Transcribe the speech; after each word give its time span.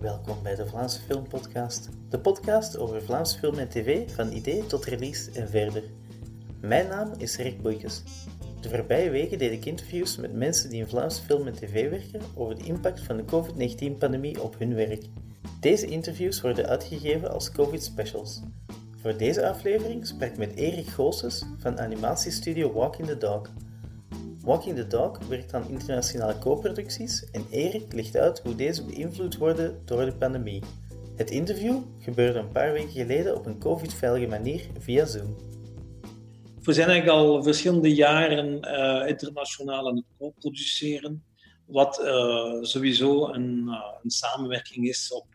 Welkom 0.00 0.42
bij 0.42 0.54
de 0.54 0.66
Vlaamse 0.66 1.00
Film 1.00 1.28
Podcast, 1.28 1.88
de 2.08 2.18
podcast 2.18 2.78
over 2.78 3.02
Vlaamse 3.02 3.38
film 3.38 3.58
en 3.58 3.68
tv 3.68 4.10
van 4.10 4.32
idee 4.32 4.66
tot 4.66 4.84
release 4.84 5.30
en 5.30 5.48
verder. 5.48 5.82
Mijn 6.60 6.88
naam 6.88 7.12
is 7.16 7.36
Rick 7.36 7.62
Boeikes. 7.62 8.02
De 8.60 8.68
voorbije 8.68 9.10
weken 9.10 9.38
deed 9.38 9.52
ik 9.52 9.64
interviews 9.64 10.16
met 10.16 10.32
mensen 10.32 10.70
die 10.70 10.80
in 10.80 10.86
Vlaamse 10.86 11.22
film 11.22 11.46
en 11.46 11.52
tv 11.52 11.90
werken 11.90 12.20
over 12.34 12.56
de 12.56 12.64
impact 12.64 13.00
van 13.00 13.16
de 13.16 13.24
COVID-19-pandemie 13.24 14.42
op 14.42 14.58
hun 14.58 14.74
werk. 14.74 15.04
Deze 15.60 15.86
interviews 15.86 16.40
worden 16.40 16.66
uitgegeven 16.66 17.32
als 17.32 17.52
COVID 17.52 17.82
specials. 17.82 18.40
Voor 18.96 19.16
deze 19.16 19.48
aflevering 19.48 20.06
sprak 20.06 20.30
ik 20.30 20.38
met 20.38 20.54
Erik 20.54 20.86
Goossens 20.86 21.44
van 21.58 21.80
animatiestudio 21.80 22.72
Walking 22.72 23.08
the 23.08 23.18
Dog. 23.18 23.50
Walking 24.46 24.76
the 24.76 24.86
Dog 24.86 25.18
werkt 25.28 25.54
aan 25.54 25.68
internationale 25.68 26.38
co-producties 26.38 27.30
en 27.30 27.46
Erik 27.50 27.92
legt 27.92 28.16
uit 28.16 28.40
hoe 28.40 28.54
deze 28.54 28.84
beïnvloed 28.84 29.36
worden 29.36 29.82
door 29.84 30.04
de 30.04 30.16
pandemie. 30.16 30.62
Het 31.16 31.30
interview 31.30 31.82
gebeurde 31.98 32.38
een 32.38 32.52
paar 32.52 32.72
weken 32.72 32.90
geleden 32.90 33.36
op 33.36 33.46
een 33.46 33.58
covid-veilige 33.58 34.26
manier 34.26 34.66
via 34.78 35.04
Zoom. 35.04 35.36
We 36.62 36.72
zijn 36.72 36.88
eigenlijk 36.88 37.18
al 37.18 37.42
verschillende 37.42 37.94
jaren 37.94 38.46
uh, 38.64 39.08
internationaal 39.08 39.88
aan 39.88 39.96
het 39.96 40.04
co-produceren, 40.18 41.24
wat 41.64 42.00
uh, 42.00 42.62
sowieso 42.62 43.28
een, 43.28 43.64
uh, 43.66 43.92
een, 44.02 44.10
samenwerking 44.10 44.88
is 44.88 45.12
op 45.12 45.26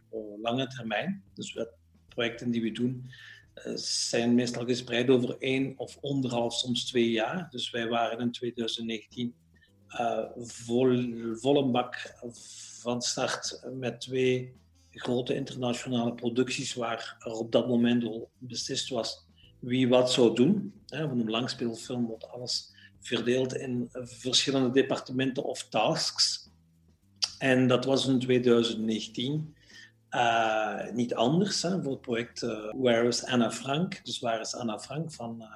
lange 0.42 0.68
termijn. 0.68 1.24
Dus 1.34 1.54
de 1.54 1.74
projecten 2.08 2.52
die 2.52 2.62
we 2.62 2.72
doen 2.72 3.12
zijn 3.76 4.36
meestal 4.36 4.66
gespreid 4.66 5.10
over 5.10 5.38
één 5.40 5.74
of 5.78 5.98
anderhalf, 6.02 6.54
soms 6.54 6.86
twee 6.86 7.12
jaar. 7.12 7.48
Dus 7.50 7.70
wij 7.70 7.88
waren 7.88 8.20
in 8.20 8.32
2019 8.32 9.34
uh, 10.00 10.26
vol, 10.38 11.14
volle 11.34 11.66
bak 11.66 12.16
van 12.82 13.02
start 13.02 13.62
met 13.74 14.02
twee 14.02 14.54
grote 14.92 15.36
internationale 15.36 16.14
producties 16.14 16.74
waar 16.74 17.18
er 17.20 17.32
op 17.32 17.52
dat 17.52 17.68
moment 17.68 18.04
al 18.04 18.30
beslist 18.38 18.90
was 18.90 19.26
wie 19.60 19.88
wat 19.88 20.12
zou 20.12 20.36
doen. 20.36 20.74
Van 20.86 21.20
een 21.20 21.30
langspeelfilm 21.30 22.06
wordt 22.06 22.28
alles 22.28 22.74
verdeeld 23.00 23.56
in 23.56 23.90
verschillende 23.92 24.72
departementen 24.72 25.44
of 25.44 25.68
tasks. 25.70 26.50
En 27.38 27.68
dat 27.68 27.86
was 27.86 28.08
in 28.08 28.20
2019. 28.20 29.56
Uh, 30.16 30.92
niet 30.94 31.16
anders 31.16 31.62
hè, 31.62 31.82
voor 31.84 31.92
het 31.92 32.02
project 32.02 32.42
uh, 32.42 32.72
Where 32.72 33.08
is 33.08 33.26
Anna 33.26 33.52
Frank? 33.52 34.00
Dus 34.04 34.20
waar 34.20 34.40
is 34.40 34.56
Anna 34.56 34.80
Frank 34.80 35.12
van 35.12 35.38
uh, 35.40 35.48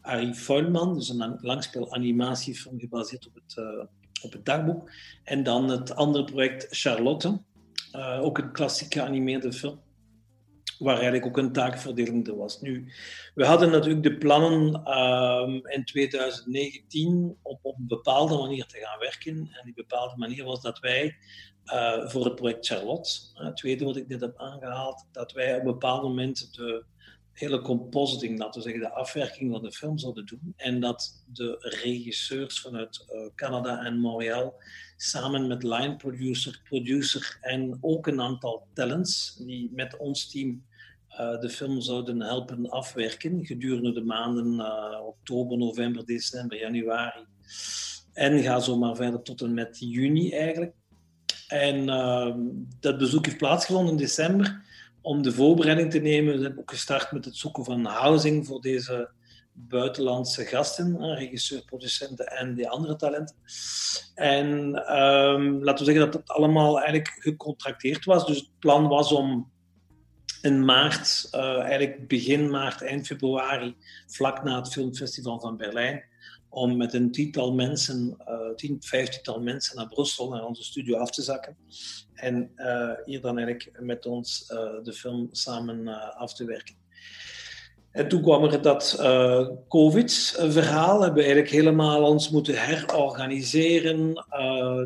Arie 0.00 0.34
Vuilman, 0.34 0.94
dus 0.94 1.08
een 1.08 1.38
langspeel 1.40 1.94
animatiefilm 1.94 2.80
gebaseerd 2.80 3.26
op 3.26 3.34
het, 3.34 3.56
op 4.22 4.32
het 4.32 4.44
dagboek. 4.44 4.90
En 5.24 5.42
dan 5.42 5.68
het 5.68 5.94
andere 5.94 6.24
project 6.24 6.66
Charlotte, 6.70 7.40
ook 8.20 8.38
een 8.38 8.52
klassieke 8.52 9.02
animeerde 9.02 9.52
film, 9.52 9.80
waar 10.78 10.94
eigenlijk 10.94 11.26
ook 11.26 11.36
een 11.36 11.52
taakverdeling 11.52 12.26
er 12.26 12.36
was. 12.36 12.60
Nu, 12.60 12.92
we 13.34 13.44
hadden 13.44 13.70
natuurlijk 13.70 14.02
de 14.02 14.16
plannen 14.16 14.84
ehm, 14.84 15.50
in 15.66 15.84
2019 15.84 17.36
op, 17.42 17.58
op 17.62 17.78
een 17.78 17.86
bepaalde 17.86 18.36
manier 18.36 18.66
te 18.66 18.78
gaan 18.78 18.98
werken. 18.98 19.36
En 19.36 19.60
die 19.64 19.74
bepaalde 19.74 20.16
manier 20.16 20.44
was 20.44 20.62
dat 20.62 20.78
wij 20.78 21.16
uh, 21.64 22.08
voor 22.08 22.24
het 22.24 22.34
project 22.34 22.66
Charlotte. 22.66 23.10
het 23.34 23.56
tweede 23.56 23.84
wat 23.84 23.96
ik 23.96 24.08
net 24.08 24.20
heb 24.20 24.38
aangehaald, 24.38 25.06
dat 25.12 25.32
wij 25.32 25.54
op 25.54 25.58
een 25.58 25.64
bepaald 25.64 26.02
moment 26.02 26.54
de 26.54 26.84
hele 27.32 27.60
compositing, 27.60 28.38
laten 28.38 28.62
we 28.62 28.68
zeggen, 28.68 28.88
de 28.88 28.94
afwerking 28.94 29.52
van 29.52 29.62
de 29.62 29.72
film 29.72 29.98
zouden 29.98 30.26
doen. 30.26 30.52
En 30.56 30.80
dat 30.80 31.24
de 31.32 31.56
regisseurs 31.82 32.60
vanuit 32.60 33.04
uh, 33.08 33.28
Canada 33.34 33.84
en 33.84 33.98
Montreal 33.98 34.54
samen 34.96 35.46
met 35.46 35.62
line 35.62 35.96
producer, 35.96 36.60
producer 36.64 37.38
en 37.40 37.78
ook 37.80 38.06
een 38.06 38.20
aantal 38.20 38.66
talents 38.74 39.36
die 39.46 39.70
met 39.74 39.96
ons 39.96 40.30
team 40.30 40.64
uh, 41.10 41.40
de 41.40 41.50
film 41.50 41.80
zouden 41.80 42.20
helpen 42.20 42.70
afwerken 42.70 43.46
gedurende 43.46 43.92
de 43.92 44.04
maanden 44.04 44.60
oktober, 45.06 45.58
november, 45.58 46.04
december, 46.04 46.58
januari. 46.58 47.24
En 48.12 48.42
ga 48.42 48.60
zo 48.60 48.78
maar 48.78 48.96
verder 48.96 49.22
tot 49.22 49.40
en 49.40 49.54
met 49.54 49.76
juni 49.80 50.30
eigenlijk. 50.32 50.74
En 51.48 51.88
uh, 51.88 52.34
dat 52.80 52.98
bezoek 52.98 53.24
heeft 53.24 53.38
plaatsgevonden 53.38 53.92
in 53.92 53.98
december 53.98 54.64
om 55.00 55.22
de 55.22 55.32
voorbereiding 55.32 55.90
te 55.90 55.98
nemen. 55.98 56.36
We 56.36 56.42
hebben 56.42 56.60
ook 56.60 56.70
gestart 56.70 57.12
met 57.12 57.24
het 57.24 57.36
zoeken 57.36 57.64
van 57.64 57.84
housing 57.84 58.46
voor 58.46 58.60
deze 58.60 59.10
buitenlandse 59.56 60.44
gasten, 60.44 61.14
regisseur, 61.14 61.64
producenten 61.64 62.26
en 62.26 62.54
die 62.54 62.68
andere 62.68 62.96
talenten. 62.96 63.36
En 64.14 64.48
um, 64.98 65.64
laten 65.64 65.86
we 65.86 65.92
zeggen 65.92 66.10
dat 66.10 66.14
het 66.14 66.30
allemaal 66.30 66.76
eigenlijk 66.76 67.16
gecontracteerd 67.18 68.04
was. 68.04 68.26
Dus 68.26 68.36
het 68.36 68.58
plan 68.58 68.88
was 68.88 69.12
om 69.12 69.50
in 70.42 70.64
maart, 70.64 71.28
uh, 71.32 71.58
eigenlijk 71.58 72.08
begin 72.08 72.50
maart, 72.50 72.82
eind 72.82 73.06
februari, 73.06 73.76
vlak 74.06 74.44
na 74.44 74.56
het 74.56 74.72
filmfestival 74.72 75.40
van 75.40 75.56
Berlijn, 75.56 76.04
om 76.48 76.76
met 76.76 76.94
een 76.94 77.12
tiental 77.12 77.54
mensen, 77.54 78.16
uh, 78.28 78.54
tien, 78.54 78.76
vijftiental 78.80 79.40
mensen 79.40 79.76
naar 79.76 79.88
Brussel, 79.88 80.28
naar 80.28 80.44
onze 80.44 80.64
studio 80.64 80.98
af 80.98 81.10
te 81.10 81.22
zakken. 81.22 81.56
En 82.14 82.52
uh, 82.56 82.92
hier 83.04 83.20
dan 83.20 83.38
eigenlijk 83.38 83.80
met 83.80 84.06
ons 84.06 84.46
de 84.82 84.92
film 84.92 85.28
samen 85.30 85.88
af 86.16 86.34
te 86.34 86.44
werken. 86.44 86.85
En 87.96 88.08
toen 88.08 88.22
kwam 88.22 88.44
er 88.44 88.62
dat 88.62 88.96
COVID-verhaal. 89.68 91.00
Hebben 91.00 91.18
we 91.18 91.24
eigenlijk 91.24 91.54
helemaal 91.54 92.02
ons 92.02 92.30
moeten 92.30 92.66
herorganiseren. 92.66 94.14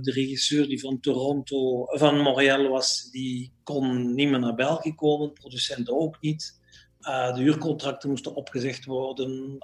de 0.03 0.11
regisseur 0.15 0.69
die 0.69 0.81
van 0.81 1.01
Toronto, 1.01 1.85
van 1.87 2.21
Montreal 2.21 2.69
was, 2.69 3.09
die 3.11 3.53
kon 3.63 4.15
niet 4.15 4.29
meer 4.29 4.39
naar 4.39 4.55
België 4.55 4.95
komen. 4.95 5.33
Producenten 5.33 6.01
ook 6.01 6.17
niet. 6.21 6.59
Uh, 7.01 7.35
de 7.35 7.41
huurcontracten 7.41 8.09
moesten 8.09 8.35
opgezegd 8.35 8.85
worden. 8.85 9.59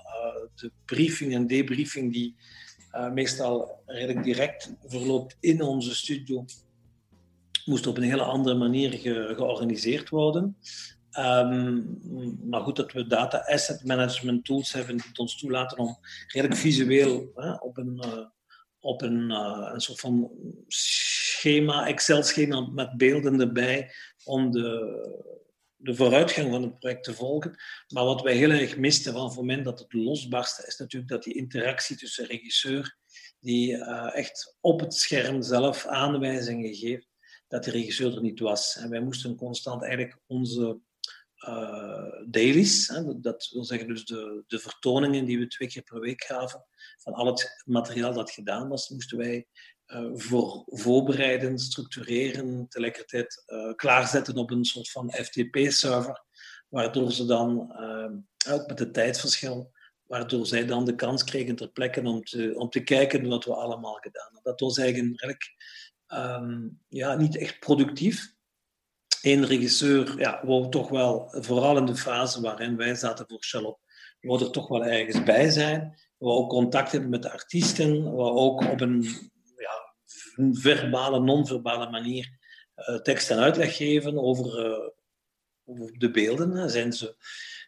De 0.54 0.70
briefing 0.84 1.34
en 1.34 1.46
debriefing, 1.46 2.12
die 2.12 2.36
meestal 3.12 3.82
redelijk 3.86 4.24
direct 4.24 4.74
verloopt 4.84 5.36
in 5.40 5.62
onze 5.62 5.94
studio, 5.94 6.44
moest 7.64 7.86
op 7.86 7.96
een 7.96 8.02
hele 8.02 8.22
andere 8.22 8.56
manier 8.56 8.92
ge 8.92 9.32
georganiseerd 9.36 10.08
worden. 10.08 10.56
Um, 11.18 11.98
maar 12.48 12.60
goed 12.60 12.76
dat 12.76 12.92
we 12.92 13.06
data 13.06 13.38
asset 13.38 13.84
management 13.84 14.44
tools 14.44 14.72
hebben 14.72 14.96
die 14.96 15.06
het 15.08 15.18
ons 15.18 15.38
toelaten 15.38 15.78
om 15.78 15.98
redelijk 16.26 16.60
visueel 16.60 17.32
op 17.60 17.76
een, 17.76 18.04
op 18.78 19.02
een, 19.02 19.30
een 19.30 19.80
soort 19.80 20.00
van 20.00 20.30
schema, 20.66 21.86
Excel-schema 21.86 22.60
met 22.60 22.96
beelden 22.96 23.40
erbij, 23.40 23.92
om 24.24 24.50
de 24.50 25.34
de 25.76 25.94
vooruitgang 25.94 26.50
van 26.50 26.62
het 26.62 26.78
project 26.78 27.04
te 27.04 27.14
volgen. 27.14 27.56
Maar 27.88 28.04
wat 28.04 28.22
wij 28.22 28.34
heel 28.34 28.50
erg 28.50 28.76
misten 28.76 29.12
van 29.12 29.24
het 29.24 29.36
moment 29.36 29.64
dat 29.64 29.78
het 29.78 29.92
losbarstte, 29.92 30.66
is 30.66 30.76
natuurlijk 30.76 31.12
dat 31.12 31.22
die 31.22 31.34
interactie 31.34 31.96
tussen 31.96 32.26
regisseur, 32.26 32.96
die 33.40 33.72
uh, 33.72 34.16
echt 34.16 34.56
op 34.60 34.80
het 34.80 34.94
scherm 34.94 35.42
zelf 35.42 35.86
aanwijzingen 35.86 36.74
geeft, 36.74 37.08
dat 37.48 37.64
de 37.64 37.70
regisseur 37.70 38.14
er 38.14 38.22
niet 38.22 38.40
was. 38.40 38.76
En 38.76 38.90
wij 38.90 39.00
moesten 39.00 39.36
constant 39.36 39.82
eigenlijk 39.82 40.18
onze 40.26 40.80
uh, 41.48 42.12
dailies, 42.26 42.92
dat 43.16 43.48
wil 43.52 43.64
zeggen 43.64 43.88
dus 43.88 44.04
de, 44.04 44.44
de 44.46 44.58
vertoningen 44.58 45.24
die 45.24 45.38
we 45.38 45.46
twee 45.46 45.68
keer 45.68 45.82
per 45.82 46.00
week 46.00 46.24
gaven, 46.24 46.64
van 46.96 47.12
al 47.12 47.26
het 47.26 47.62
materiaal 47.64 48.12
dat 48.12 48.30
gedaan 48.30 48.68
was, 48.68 48.88
moesten 48.88 49.18
wij 49.18 49.46
uh, 49.86 50.10
voor 50.14 50.62
voorbereiden, 50.66 51.58
structureren, 51.58 52.68
tegelijkertijd 52.68 53.44
uh, 53.46 53.74
klaarzetten 53.74 54.36
op 54.36 54.50
een 54.50 54.64
soort 54.64 54.90
van 54.90 55.12
FTP-server, 55.12 56.24
waardoor 56.68 57.12
ze 57.12 57.24
dan, 57.24 57.72
ook 58.48 58.66
met 58.66 58.78
het 58.78 58.94
tijdverschil, 58.94 59.72
waardoor 60.06 60.46
zij 60.46 60.66
dan 60.66 60.84
de 60.84 60.94
kans 60.94 61.24
kregen 61.24 61.56
ter 61.56 61.68
plekke 61.68 62.02
om 62.02 62.24
te, 62.24 62.54
om 62.56 62.68
te 62.68 62.80
kijken 62.80 63.28
wat 63.28 63.44
we 63.44 63.54
allemaal 63.54 63.94
gedaan 63.94 64.24
hebben. 64.24 64.42
Dat 64.42 64.60
was 64.60 64.78
eigenlijk 64.78 65.54
um, 66.08 66.80
ja, 66.88 67.14
niet 67.14 67.36
echt 67.36 67.58
productief. 67.58 68.34
Eén 69.26 69.46
regisseur 69.46 70.18
ja, 70.18 70.40
wou 70.44 70.70
toch 70.70 70.88
wel, 70.88 71.28
vooral 71.30 71.76
in 71.76 71.86
de 71.86 71.96
fase 71.96 72.40
waarin 72.40 72.76
wij 72.76 72.94
zaten 72.94 73.24
voor 73.28 73.38
Charlotte, 73.40 73.80
wou 74.20 74.44
er 74.44 74.50
toch 74.50 74.68
wel 74.68 74.84
ergens 74.84 75.22
bij 75.22 75.50
zijn. 75.50 75.98
We 76.18 76.26
ook 76.26 76.48
contact 76.48 76.92
hebben 76.92 77.10
met 77.10 77.22
de 77.22 77.32
artiesten, 77.32 78.16
we 78.16 78.22
ook 78.22 78.70
op 78.70 78.80
een 78.80 79.06
verbale, 80.52 81.20
non-verbale 81.20 81.90
manier 81.90 82.38
uh, 82.76 82.96
tekst 82.96 83.30
en 83.30 83.38
uitleg 83.38 83.76
geven 83.76 84.18
over, 84.18 84.66
uh, 84.66 84.88
over 85.64 85.98
de 85.98 86.10
beelden. 86.10 86.70
Zijn 86.70 86.92
ze 86.92 87.16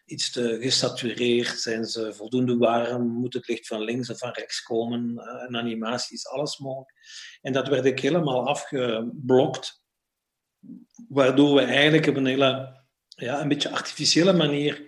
iets 0.05 0.31
te 0.31 0.57
gesatureerd? 0.61 1.59
Zijn 1.59 1.85
ze 1.85 2.13
voldoende 2.13 2.57
warm? 2.57 3.07
Moet 3.07 3.33
het 3.33 3.47
licht 3.47 3.67
van 3.67 3.81
links 3.81 4.09
of 4.09 4.17
van 4.17 4.31
rechts 4.31 4.63
komen? 4.63 5.11
Uh, 5.13 5.43
een 5.47 5.57
animatie 5.57 6.15
is 6.15 6.27
alles 6.27 6.57
mogelijk. 6.57 6.93
En 7.41 7.53
dat 7.53 7.67
werd 7.67 7.85
ik 7.85 7.99
helemaal 7.99 8.47
afgeblokt, 8.47 9.81
waardoor 11.09 11.55
we 11.55 11.61
eigenlijk 11.61 12.07
op 12.07 12.15
een 12.15 12.25
hele, 12.25 12.81
ja, 13.07 13.41
een 13.41 13.47
beetje 13.47 13.69
artificiële 13.69 14.33
manier 14.33 14.87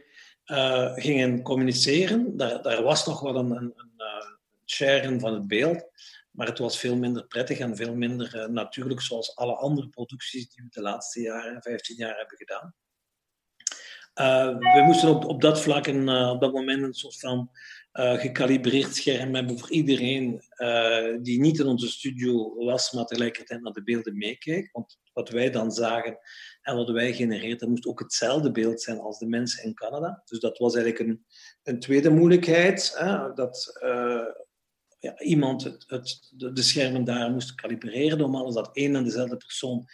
gingen 0.96 1.42
communiceren. 1.42 2.38
Daar, 2.38 2.62
daar 2.62 2.84
was 2.84 3.06
nog 3.06 3.20
wel 3.20 3.36
een, 3.36 3.52
een, 3.52 3.74
een 3.76 4.38
sharen 4.66 5.20
van 5.20 5.34
het 5.34 5.48
beeld. 5.48 5.90
Maar 6.32 6.48
het 6.48 6.60
was 6.60 6.80
veel 6.80 6.96
minder 6.96 7.28
prettig 7.28 7.60
en 7.60 7.76
veel 7.76 7.96
minder 7.96 8.52
natuurlijk, 8.52 9.02
zoals 9.02 9.36
alle 9.36 9.56
andere 9.56 9.90
producties 9.90 10.50
die 10.50 10.64
we 10.64 10.70
de 10.70 10.82
laatste 10.82 11.22
jaren, 11.22 11.62
15 11.62 11.96
jaar 11.96 12.18
hebben 12.18 12.38
gedaan. 12.38 12.76
We 14.60 14.84
moesten 14.86 15.10
op, 15.10 15.26
op 15.26 15.42
dat 15.42 15.62
vlak 15.62 15.88
en 15.88 16.10
op 16.10 16.42
dat 16.42 16.54
moment 16.54 16.84
een 16.84 16.94
soort 16.94 17.20
van 17.20 17.50
uh, 17.94 18.14
gekalibreerd 18.14 18.96
scherm 18.96 19.36
hebben 19.36 19.60
voor 19.60 19.72
iedereen 19.72 20.42
die 21.22 21.40
niet 21.40 21.60
in 21.60 21.66
onze 21.66 21.88
studio 21.88 22.56
was, 22.66 22.92
maar 22.92 23.06
tegelijkertijd 23.06 23.62
naar 23.62 23.74
de 23.74 23.84
beelden 23.84 24.18
meekeek. 24.18 24.70
Want 24.72 25.00
wat 25.14 25.30
wij 25.30 25.50
dan 25.50 25.72
zagen 25.72 26.18
en 26.62 26.76
wat 26.76 26.90
wij 26.90 27.14
genereerden, 27.14 27.70
moest 27.70 27.86
ook 27.86 28.00
hetzelfde 28.00 28.52
beeld 28.52 28.82
zijn 28.82 29.00
als 29.00 29.20
de 29.20 29.28
mensen 29.28 29.64
in 29.64 29.74
Canada. 29.74 30.22
Dus 30.26 30.40
dat 30.40 30.58
was 30.58 30.76
eigenlijk 30.76 31.10
een, 31.10 31.26
een 31.64 31.80
tweede 31.80 32.10
moeilijkheid. 32.10 32.94
Hè, 32.98 33.34
dat 33.34 33.80
ja, 35.02 35.20
iemand 35.20 35.64
het, 35.64 36.30
de, 36.30 36.62
schermen 36.62 37.04
daar 37.04 37.32
moest 37.32 37.56
kalibreren. 37.56 38.18
Normaal 38.18 38.48
is 38.48 38.54
dat 38.54 38.70
één 38.74 38.96
en 38.96 39.04
dezelfde 39.04 39.38
persoon 39.38 39.88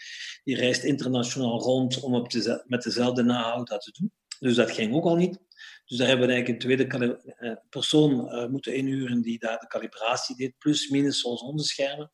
die 0.44 0.56
reist 0.56 0.83
internationaal 0.83 1.59
rond 1.59 2.00
om 2.00 2.15
op 2.15 2.33
met 2.65 2.83
dezelfde 2.83 3.24
nahoud 3.24 3.68
dat 3.68 3.81
te 3.81 3.92
doen. 4.00 4.12
Dus 4.39 4.56
dat 4.56 4.71
ging 4.71 4.94
ook 4.94 5.06
al 5.06 5.15
niet. 5.15 5.39
Dus 5.86 5.98
daar 5.98 6.07
hebben 6.07 6.27
we 6.27 6.33
eigenlijk 6.33 6.63
een 6.63 6.88
tweede 6.88 7.18
eh, 7.38 7.51
persoon 7.69 8.12
uh, 8.12 8.48
moeten 8.48 8.75
inhuren 8.75 9.21
die 9.21 9.39
daar 9.39 9.59
de 9.59 9.68
calibratie 9.68 10.36
deed, 10.36 10.57
plus 10.57 10.89
minus 10.89 11.19
zoals 11.19 11.42
onze 11.42 11.65
schermen. 11.65 12.12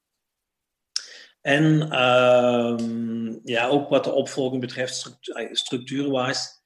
En 1.41 1.81
uh, 1.81 3.39
ja, 3.43 3.67
ook 3.67 3.89
wat 3.89 4.03
de 4.03 4.11
opvolging 4.11 4.61
betreft, 4.61 4.95
structuur, 4.95 5.35
eh, 5.35 5.53
structuurwijs, 5.53 6.61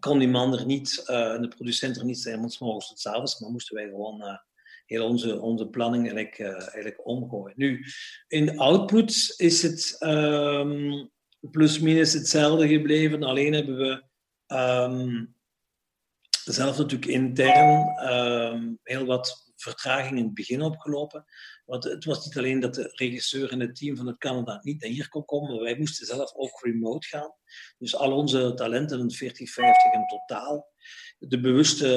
kon 0.00 0.18
die 0.18 0.28
man 0.28 0.58
er 0.58 0.66
niet, 0.66 1.04
uh, 1.06 1.40
de 1.40 1.48
producent 1.48 1.96
er 1.96 2.04
niet 2.04 2.18
zijn, 2.18 2.42
ons 2.42 2.58
morgens 2.58 2.88
tot 2.88 3.06
avonds, 3.06 3.40
maar 3.40 3.50
moesten 3.50 3.74
wij 3.74 3.88
gewoon 3.88 4.40
heel 4.86 5.08
onze, 5.08 5.40
onze 5.40 5.66
planning 5.66 6.12
eigenlijk, 6.12 6.38
eigenlijk 6.40 7.06
omgooien. 7.06 7.54
Nu, 7.56 7.84
in 8.28 8.58
output 8.58 9.34
is 9.36 9.62
het 9.62 9.96
um, 10.00 11.10
plus 11.50 11.78
minus 11.78 12.12
hetzelfde 12.12 12.68
gebleven, 12.68 13.22
alleen 13.22 13.52
hebben 13.52 13.76
we 13.76 14.04
um, 14.56 15.34
zelf 16.44 16.78
natuurlijk 16.78 17.10
intern 17.10 17.78
uh, 18.02 18.62
heel 18.82 19.04
wat 19.04 19.45
vertraging 19.66 20.18
in 20.18 20.24
het 20.24 20.34
begin 20.34 20.62
opgelopen. 20.62 21.24
Want 21.64 21.84
het 21.84 22.04
was 22.04 22.24
niet 22.24 22.36
alleen 22.36 22.60
dat 22.60 22.74
de 22.74 22.90
regisseur 22.92 23.50
en 23.50 23.60
het 23.60 23.76
team 23.76 23.96
van 23.96 24.06
het 24.06 24.18
Canada 24.18 24.60
niet 24.62 24.80
naar 24.80 24.90
hier 24.90 25.08
kon 25.08 25.24
komen, 25.24 25.54
maar 25.54 25.62
wij 25.62 25.78
moesten 25.78 26.06
zelf 26.06 26.34
ook 26.34 26.60
remote 26.64 27.06
gaan. 27.06 27.34
Dus 27.78 27.96
al 27.96 28.12
onze 28.12 28.54
talenten, 28.54 29.10
40, 29.10 29.50
50 29.50 29.92
in 29.92 30.06
totaal, 30.06 30.74
de 31.18 31.40
bewuste 31.40 31.88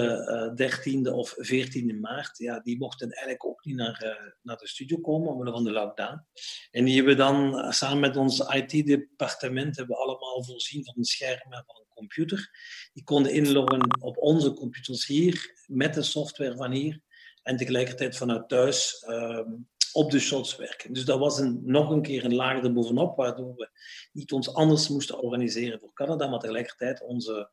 uh, 0.58 0.68
13e 0.68 1.14
of 1.14 1.36
14e 1.36 2.00
maart, 2.00 2.38
ja, 2.38 2.60
die 2.60 2.78
mochten 2.78 3.10
eigenlijk 3.10 3.46
ook 3.46 3.66
niet 3.66 3.76
naar, 3.76 4.04
uh, 4.06 4.32
naar 4.42 4.58
de 4.58 4.68
studio 4.68 4.98
komen 4.98 5.32
omwille 5.32 5.52
van 5.52 5.64
de 5.64 5.72
lockdown. 5.72 6.26
En 6.72 6.86
die 6.86 6.96
hebben 6.96 7.18
dan 7.18 7.56
uh, 7.56 7.72
samen 7.72 8.00
met 8.00 8.18
ons 8.18 8.40
IT-departement 8.40 9.76
hebben 9.76 9.96
we 9.96 10.04
allemaal 10.04 10.44
voorzien 10.44 10.86
van 10.86 10.94
een 10.98 11.04
scherm 11.04 11.54
en 11.54 11.64
van 11.66 11.76
een 11.76 11.94
computer. 11.96 12.50
Die 12.94 13.04
konden 13.04 13.34
inloggen 13.34 14.02
op 14.02 14.18
onze 14.18 14.54
computers 14.54 15.06
hier, 15.06 15.64
met 15.66 15.94
de 15.94 16.04
software 16.04 16.56
van 16.56 16.72
hier, 16.72 17.02
en 17.50 17.58
tegelijkertijd 17.58 18.18
vanuit 18.18 18.50
thuis 18.50 19.04
ehm, 19.08 19.52
op 19.94 20.12
de 20.12 20.20
shots 20.20 20.56
werken. 20.56 20.94
Dus 20.94 21.06
dat 21.06 21.20
was 21.20 21.40
een, 21.40 21.62
nog 21.64 21.90
een 21.90 22.02
keer 22.02 22.26
een 22.26 22.36
laag 22.36 22.64
erbovenop, 22.64 23.18
waardoor 23.18 23.56
we 23.56 23.70
niet 24.12 24.32
ons 24.32 24.54
anders 24.54 24.88
moesten 24.88 25.22
organiseren 25.22 25.80
voor 25.80 25.94
Canada, 25.94 26.28
maar 26.28 26.40
tegelijkertijd 26.40 27.02
onze, 27.02 27.52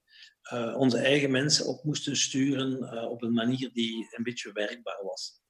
uh, 0.52 0.76
onze 0.78 0.98
eigen 0.98 1.30
mensen 1.30 1.66
ook 1.66 1.84
moesten 1.84 2.16
sturen 2.16 2.94
uh, 2.94 3.10
op 3.10 3.22
een 3.22 3.32
manier 3.32 3.70
die 3.72 4.08
een 4.16 4.22
beetje 4.22 4.52
werkbaar 4.52 5.02
was. 5.02 5.40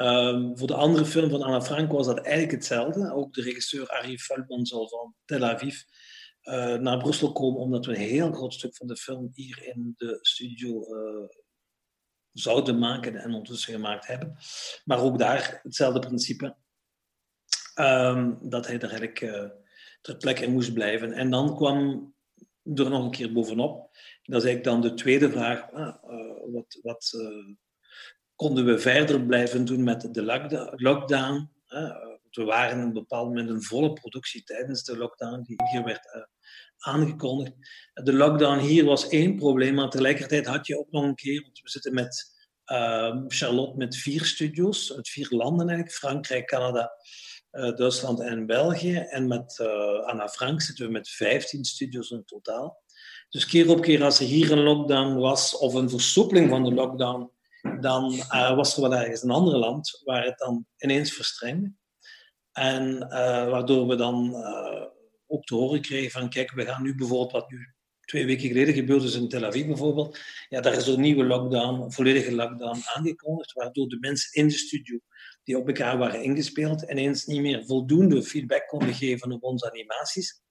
Um, 0.00 0.58
voor 0.58 0.66
de 0.66 0.74
andere 0.74 1.04
film 1.04 1.30
van 1.30 1.42
Anna 1.42 1.62
Frank 1.62 1.92
was 1.92 2.06
dat 2.06 2.18
eigenlijk 2.18 2.52
hetzelfde. 2.52 3.12
Ook 3.12 3.34
de 3.34 3.42
regisseur 3.42 3.88
Arie 3.88 4.18
Feldman 4.18 4.66
zal 4.66 4.88
van 4.88 5.14
Tel 5.24 5.44
Aviv 5.44 5.82
uh, 6.42 6.74
naar 6.74 6.98
Brussel 6.98 7.32
komen, 7.32 7.60
omdat 7.60 7.86
we 7.86 7.92
een 7.92 8.00
heel 8.00 8.32
groot 8.32 8.54
stuk 8.54 8.76
van 8.76 8.86
de 8.86 8.96
film 8.96 9.30
hier 9.32 9.62
in 9.62 9.94
de 9.96 10.18
studio 10.20 10.84
zouden 12.38 12.78
maken 12.78 13.16
en 13.16 13.26
ondertussen 13.26 13.72
gemaakt 13.72 14.06
hebben. 14.06 14.36
Maar 14.84 15.00
ook 15.00 15.18
daar 15.18 15.60
hetzelfde 15.62 15.98
principe, 15.98 16.56
um, 17.74 18.38
dat 18.42 18.66
hij 18.66 18.74
er 18.74 18.88
eigenlijk 18.88 19.20
uh, 19.20 19.50
ter 20.00 20.16
plekke 20.16 20.44
in 20.44 20.52
moest 20.52 20.72
blijven. 20.72 21.12
En 21.12 21.30
dan 21.30 21.56
kwam 21.56 22.14
er 22.62 22.90
nog 22.90 23.04
een 23.04 23.10
keer 23.10 23.32
bovenop, 23.32 23.96
dat 24.22 24.42
is 24.42 24.48
eigenlijk 24.48 24.64
dan 24.64 24.80
de 24.80 24.94
tweede 24.94 25.30
vraag, 25.30 25.72
ah, 25.72 25.96
wat, 26.52 26.78
wat 26.82 27.12
konden 28.34 28.64
we 28.64 28.78
verder 28.78 29.26
blijven 29.26 29.64
doen 29.64 29.84
met 29.84 30.14
de 30.14 30.22
lockdown? 30.76 31.54
we 32.36 32.44
waren 32.44 32.78
op 32.78 32.84
een 32.84 32.92
bepaald 32.92 33.28
moment 33.28 33.50
een 33.50 33.62
volle 33.62 33.92
productie 33.92 34.42
tijdens 34.42 34.84
de 34.84 34.96
lockdown 34.96 35.42
die 35.42 35.56
hier 35.72 35.84
werd 35.84 36.28
aangekondigd. 36.78 37.52
De 37.92 38.12
lockdown 38.12 38.58
hier 38.58 38.84
was 38.84 39.08
één 39.08 39.36
probleem, 39.36 39.74
maar 39.74 39.90
tegelijkertijd 39.90 40.46
had 40.46 40.66
je 40.66 40.78
ook 40.78 40.90
nog 40.90 41.04
een 41.04 41.14
keer, 41.14 41.42
want 41.42 41.60
we 41.60 41.70
zitten 41.70 41.94
met 41.94 42.34
uh, 42.72 43.16
Charlotte 43.28 43.76
met 43.76 43.96
vier 43.96 44.24
studios 44.24 44.96
uit 44.96 45.08
vier 45.08 45.26
landen 45.30 45.68
eigenlijk, 45.68 45.96
Frankrijk, 45.96 46.46
Canada, 46.46 46.92
uh, 47.52 47.76
Duitsland 47.76 48.20
en 48.20 48.46
België. 48.46 48.96
En 48.96 49.28
met 49.28 49.58
uh, 49.62 50.04
Anna 50.04 50.28
Frank 50.28 50.62
zitten 50.62 50.86
we 50.86 50.92
met 50.92 51.08
15 51.08 51.64
studios 51.64 52.10
in 52.10 52.24
totaal. 52.24 52.82
Dus 53.28 53.46
keer 53.46 53.70
op 53.70 53.80
keer 53.80 54.04
als 54.04 54.20
er 54.20 54.26
hier 54.26 54.52
een 54.52 54.62
lockdown 54.62 55.14
was 55.14 55.58
of 55.58 55.74
een 55.74 55.90
versoepeling 55.90 56.50
van 56.50 56.64
de 56.64 56.72
lockdown, 56.72 57.30
dan 57.80 58.12
uh, 58.12 58.54
was 58.54 58.76
er 58.76 58.82
wel 58.82 58.94
ergens 58.94 59.22
een 59.22 59.30
ander 59.30 59.56
land 59.56 60.00
waar 60.04 60.24
het 60.24 60.38
dan 60.38 60.66
ineens 60.78 61.12
verstrengde. 61.12 61.72
En 62.52 62.98
waardoor 63.50 63.86
we 63.86 63.96
dan 63.96 64.34
ook 65.26 65.44
te 65.44 65.54
horen 65.54 65.80
kregen 65.80 66.10
van 66.10 66.30
kijk, 66.30 66.50
we 66.50 66.64
gaan 66.64 66.82
nu 66.82 66.94
bijvoorbeeld 66.94 67.32
wat 67.32 67.50
nu 67.50 67.74
twee 68.00 68.26
weken 68.26 68.48
geleden 68.48 68.74
gebeurd 68.74 69.02
is 69.02 69.14
in 69.14 69.28
Tel 69.28 69.44
Aviv 69.44 69.66
bijvoorbeeld, 69.66 70.18
ja, 70.48 70.60
daar 70.60 70.74
is 70.74 70.86
een 70.86 71.00
nieuwe 71.00 71.24
lockdown, 71.24 71.82
een 71.82 71.92
volledige 71.92 72.34
lockdown 72.34 72.80
aangekondigd, 72.94 73.52
waardoor 73.52 73.88
de 73.88 73.98
mensen 74.00 74.42
in 74.42 74.48
de 74.48 74.54
studio 74.54 74.98
die 75.44 75.58
op 75.58 75.66
elkaar 75.66 75.98
waren 75.98 76.22
ingespeeld 76.22 76.82
ineens 76.82 77.24
niet 77.24 77.40
meer 77.40 77.64
voldoende 77.64 78.22
feedback 78.22 78.66
konden 78.66 78.94
geven 78.94 79.32
op 79.32 79.42
onze 79.42 79.70
animaties. 79.70 80.44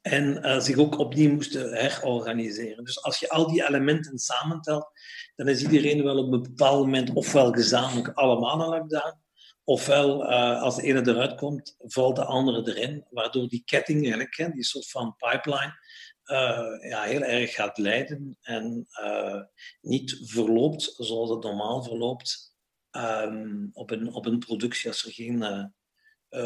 En 0.00 0.46
uh, 0.46 0.60
zich 0.60 0.76
ook 0.76 0.98
opnieuw 0.98 1.30
moesten 1.30 1.72
herorganiseren. 1.74 2.84
Dus 2.84 3.02
als 3.02 3.18
je 3.18 3.28
al 3.28 3.52
die 3.52 3.68
elementen 3.68 4.18
samentelt, 4.18 4.90
dan 5.36 5.48
is 5.48 5.62
iedereen 5.62 6.02
wel 6.02 6.18
op 6.18 6.32
een 6.32 6.42
bepaald 6.42 6.84
moment 6.84 7.12
ofwel 7.12 7.52
gezamenlijk 7.52 8.08
allemaal 8.08 8.60
een 8.60 8.78
lockdown, 8.78 9.21
Ofwel, 9.64 10.30
uh, 10.30 10.62
als 10.62 10.76
de 10.76 10.82
ene 10.82 11.08
eruit 11.08 11.34
komt, 11.34 11.76
valt 11.78 12.16
de 12.16 12.24
andere 12.24 12.74
erin, 12.74 13.06
waardoor 13.10 13.48
die 13.48 13.62
ketting 13.64 14.28
hè, 14.36 14.50
die 14.50 14.64
soort 14.64 14.90
van 14.90 15.16
pipeline, 15.16 15.78
uh, 16.26 16.90
ja, 16.90 17.02
heel 17.02 17.22
erg 17.22 17.54
gaat 17.54 17.78
leiden 17.78 18.38
en 18.40 18.86
uh, 19.02 19.42
niet 19.80 20.20
verloopt 20.24 20.94
zoals 20.96 21.30
het 21.30 21.42
normaal 21.42 21.82
verloopt 21.82 22.56
um, 22.90 23.70
op, 23.72 23.90
een, 23.90 24.12
op 24.14 24.26
een 24.26 24.38
productie 24.38 24.88
als 24.88 25.04
er 25.04 25.12
geen 25.12 25.72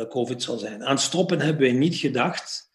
COVID 0.09 0.43
zal 0.43 0.59
zijn. 0.59 0.85
Aan 0.85 0.99
stoppen 0.99 1.41
hebben 1.41 1.63
wij 1.63 1.73
niet 1.73 1.97
gedacht, 1.97 2.71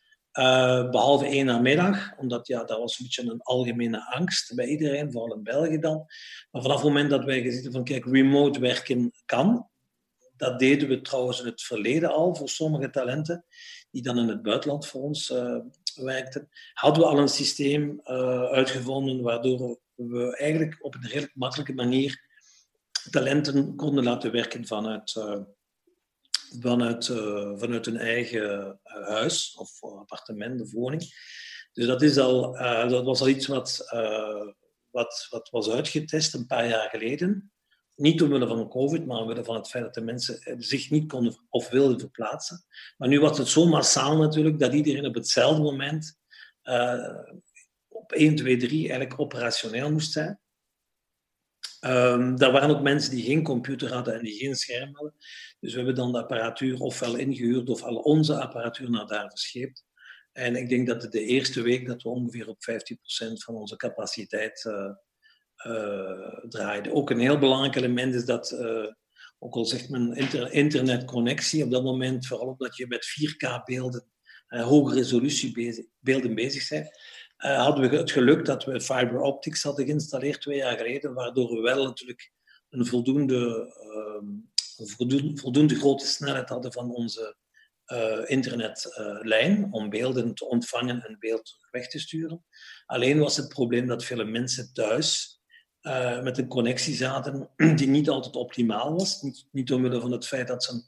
behalve 0.92 1.26
één 1.26 1.46
namiddag, 1.46 2.18
omdat 2.18 2.48
ja, 2.48 2.64
dat 2.64 2.80
was 2.80 3.00
een 3.00 3.06
beetje 3.06 3.32
een 3.32 3.42
algemene 3.42 4.12
angst 4.12 4.56
bij 4.56 4.66
iedereen, 4.66 5.12
vooral 5.12 5.36
in 5.36 5.44
België 5.44 5.80
dan. 5.80 6.06
Maar 6.52 6.62
vanaf 6.62 6.78
het 6.78 6.88
moment 6.88 7.10
dat 7.10 7.24
wij 7.24 7.42
gezien 7.42 7.72
van, 7.72 7.84
kijk, 7.84 8.06
remote 8.06 8.60
werken 8.60 9.12
kan, 9.26 9.70
dat 10.42 10.60
deden 10.60 10.88
we 10.88 11.02
trouwens 11.02 11.40
in 11.40 11.46
het 11.46 11.62
verleden 11.62 12.10
al 12.10 12.36
voor 12.36 12.50
sommige 12.50 12.90
talenten 12.90 13.46
die 13.92 14.02
dan 14.02 14.18
in 14.18 14.28
het 14.28 14.42
buitenland 14.42 14.88
voor 14.88 15.02
ons 15.02 15.30
uh, 15.30 15.58
werkten. 15.96 16.50
Hadden 16.74 17.04
we 17.04 17.10
al 17.10 17.18
een 17.18 17.28
systeem 17.28 18.02
uh, 18.04 18.44
uitgevonden 18.44 19.22
waardoor 19.22 19.80
we 19.96 20.38
eigenlijk 20.38 20.78
op 20.84 20.96
een 20.96 21.08
redelijk 21.08 21.36
makkelijke 21.36 21.74
manier 21.74 22.30
talenten 23.10 23.76
konden 23.76 24.04
laten 24.04 24.32
werken 24.32 24.68
vanuit, 24.68 25.16
uh, 25.16 25.40
vanuit, 26.60 27.06
vanuit 27.56 27.86
hun 27.86 27.98
eigen 27.98 28.80
huis 28.84 29.56
of 29.58 29.84
appartement 29.84 30.62
of 30.62 30.72
woning. 30.72 31.02
Dus 31.74 31.86
dat, 31.86 32.02
is 32.02 32.18
al, 32.18 32.54
dat 32.90 33.06
was 33.06 33.22
al 33.22 33.28
iets 33.28 33.48
wat, 33.48 33.78
wat, 34.90 35.28
wat 35.30 35.50
was 35.50 35.70
uitgetest 35.70 36.34
een 36.34 36.46
paar 36.46 36.68
jaar 36.68 36.90
geleden. 36.90 37.52
Niet 37.96 38.22
omwille 38.22 38.48
van 38.48 38.70
COVID, 38.70 39.06
maar 39.06 39.18
omwille 39.18 39.44
van 39.44 39.56
het 39.56 39.70
feit 39.70 39.84
dat 39.84 39.94
de 39.94 40.02
mensen 40.02 40.42
eh, 40.42 40.56
zich 40.58 40.90
niet 40.90 41.08
konden 41.08 41.38
of 41.50 41.70
wilden 41.70 42.00
verplaatsen. 42.00 42.66
Maar 42.98 43.08
nu 43.08 43.20
was 43.20 43.38
het 43.38 43.48
zo 43.48 43.66
massaal 43.66 44.18
natuurlijk 44.18 44.60
dat 44.60 44.74
iedereen 44.74 45.06
op 45.06 45.16
hetzelfde 45.16 45.62
moment 45.62 46.20
uh, 46.64 47.20
op 47.88 48.12
1, 48.12 48.36
2, 48.36 48.58
3 48.58 48.80
eigenlijk 48.80 49.20
operationeel 49.20 49.92
moest 49.92 50.12
zijn. 50.12 50.40
Um, 51.86 52.38
daar 52.38 52.52
waren 52.52 52.70
ook 52.70 52.82
mensen 52.82 53.12
die 53.12 53.24
geen 53.24 53.44
computer 53.44 53.94
hadden 53.94 54.14
en 54.14 54.24
die 54.24 54.38
geen 54.38 54.56
scherm 54.56 54.90
hadden. 54.94 55.16
Dus 55.60 55.72
we 55.72 55.78
hebben 55.78 55.96
dan 55.96 56.12
de 56.12 56.18
apparatuur 56.18 56.80
ofwel 56.80 57.16
ingehuurd 57.16 57.70
of 57.70 57.84
al 57.84 57.96
onze 57.96 58.42
apparatuur 58.42 58.90
naar 58.90 59.08
daar 59.08 59.30
verscheept. 59.30 59.86
En 60.32 60.56
ik 60.56 60.70
denk 60.70 60.88
dat 60.88 61.02
het 61.02 61.12
de 61.12 61.26
eerste 61.26 61.62
week 61.62 61.88
dat 61.88 62.02
we 62.02 62.10
ongeveer 62.10 62.48
op 62.48 62.58
15% 62.72 63.34
van 63.34 63.56
onze 63.56 63.76
capaciteit 63.76 64.64
uh, 64.64 64.92
draaide. 66.50 66.94
Ook 66.94 67.10
een 67.10 67.20
heel 67.20 67.38
belangrijk 67.38 67.76
element 67.76 68.16
is 68.16 68.26
dat 68.26 68.52
uh, 68.52 68.88
ook 69.40 69.56
al 69.56 69.66
zegt 69.66 69.90
men 69.90 70.16
internetconnectie, 70.52 71.64
op 71.64 71.72
dat 71.72 71.84
moment, 71.84 72.28
vooral 72.28 72.48
omdat 72.48 72.76
je 72.76 72.88
met 72.88 73.06
4K-beelden, 73.06 74.06
uh, 74.50 74.64
hoge 74.64 74.94
resolutie 74.94 75.52
bezig, 75.52 75.86
beelden 76.00 76.36
bezig 76.36 76.70
bent, 76.70 77.00
hadden 77.38 77.90
we 77.90 77.98
het 77.98 78.12
geluk 78.12 78.46
dat 78.46 78.64
we 78.64 78.82
fiber 78.82 79.22
optics 79.22 79.64
hadden 79.64 79.86
geïnstalleerd 79.86 80.42
twee 80.42 80.58
jaar 80.58 80.78
geleden, 80.78 81.14
waardoor 81.14 81.56
we 81.56 81.62
wel 81.62 81.84
natuurlijk 81.84 82.32
een 82.70 82.86
voldoende, 82.86 83.74
uh, 83.84 84.88
voldoende, 85.36 85.76
grote 85.76 86.06
snelheid 86.06 86.50
hadden 86.50 86.74
van 86.74 86.92
onze 86.92 87.36
internetlijn 88.26 89.68
om 89.72 89.90
beelden 89.90 90.34
te 90.34 90.46
ontvangen 90.46 91.02
en 91.02 91.20
beeld 91.20 91.58
weg 91.72 91.88
te 91.88 92.00
sturen. 92.00 92.46
Alleen 92.86 93.20
was 93.20 93.38
het 93.38 93.48
probleem 93.48 93.88
dat 93.88 94.06
vele 94.06 94.26
mensen 94.26 94.74
thuis 94.74 95.41
uh, 95.82 96.22
met 96.22 96.38
een 96.38 96.48
connectie 96.48 96.96
zaten 96.96 97.50
die 97.76 97.88
niet 97.88 98.10
altijd 98.10 98.36
optimaal 98.36 98.94
was. 98.94 99.22
Niet, 99.22 99.46
niet 99.52 99.72
omwille 99.72 100.02
van 100.02 100.12
het 100.12 100.28
feit 100.28 100.48
dat 100.48 100.64
ze 100.64 100.74
een, 100.74 100.84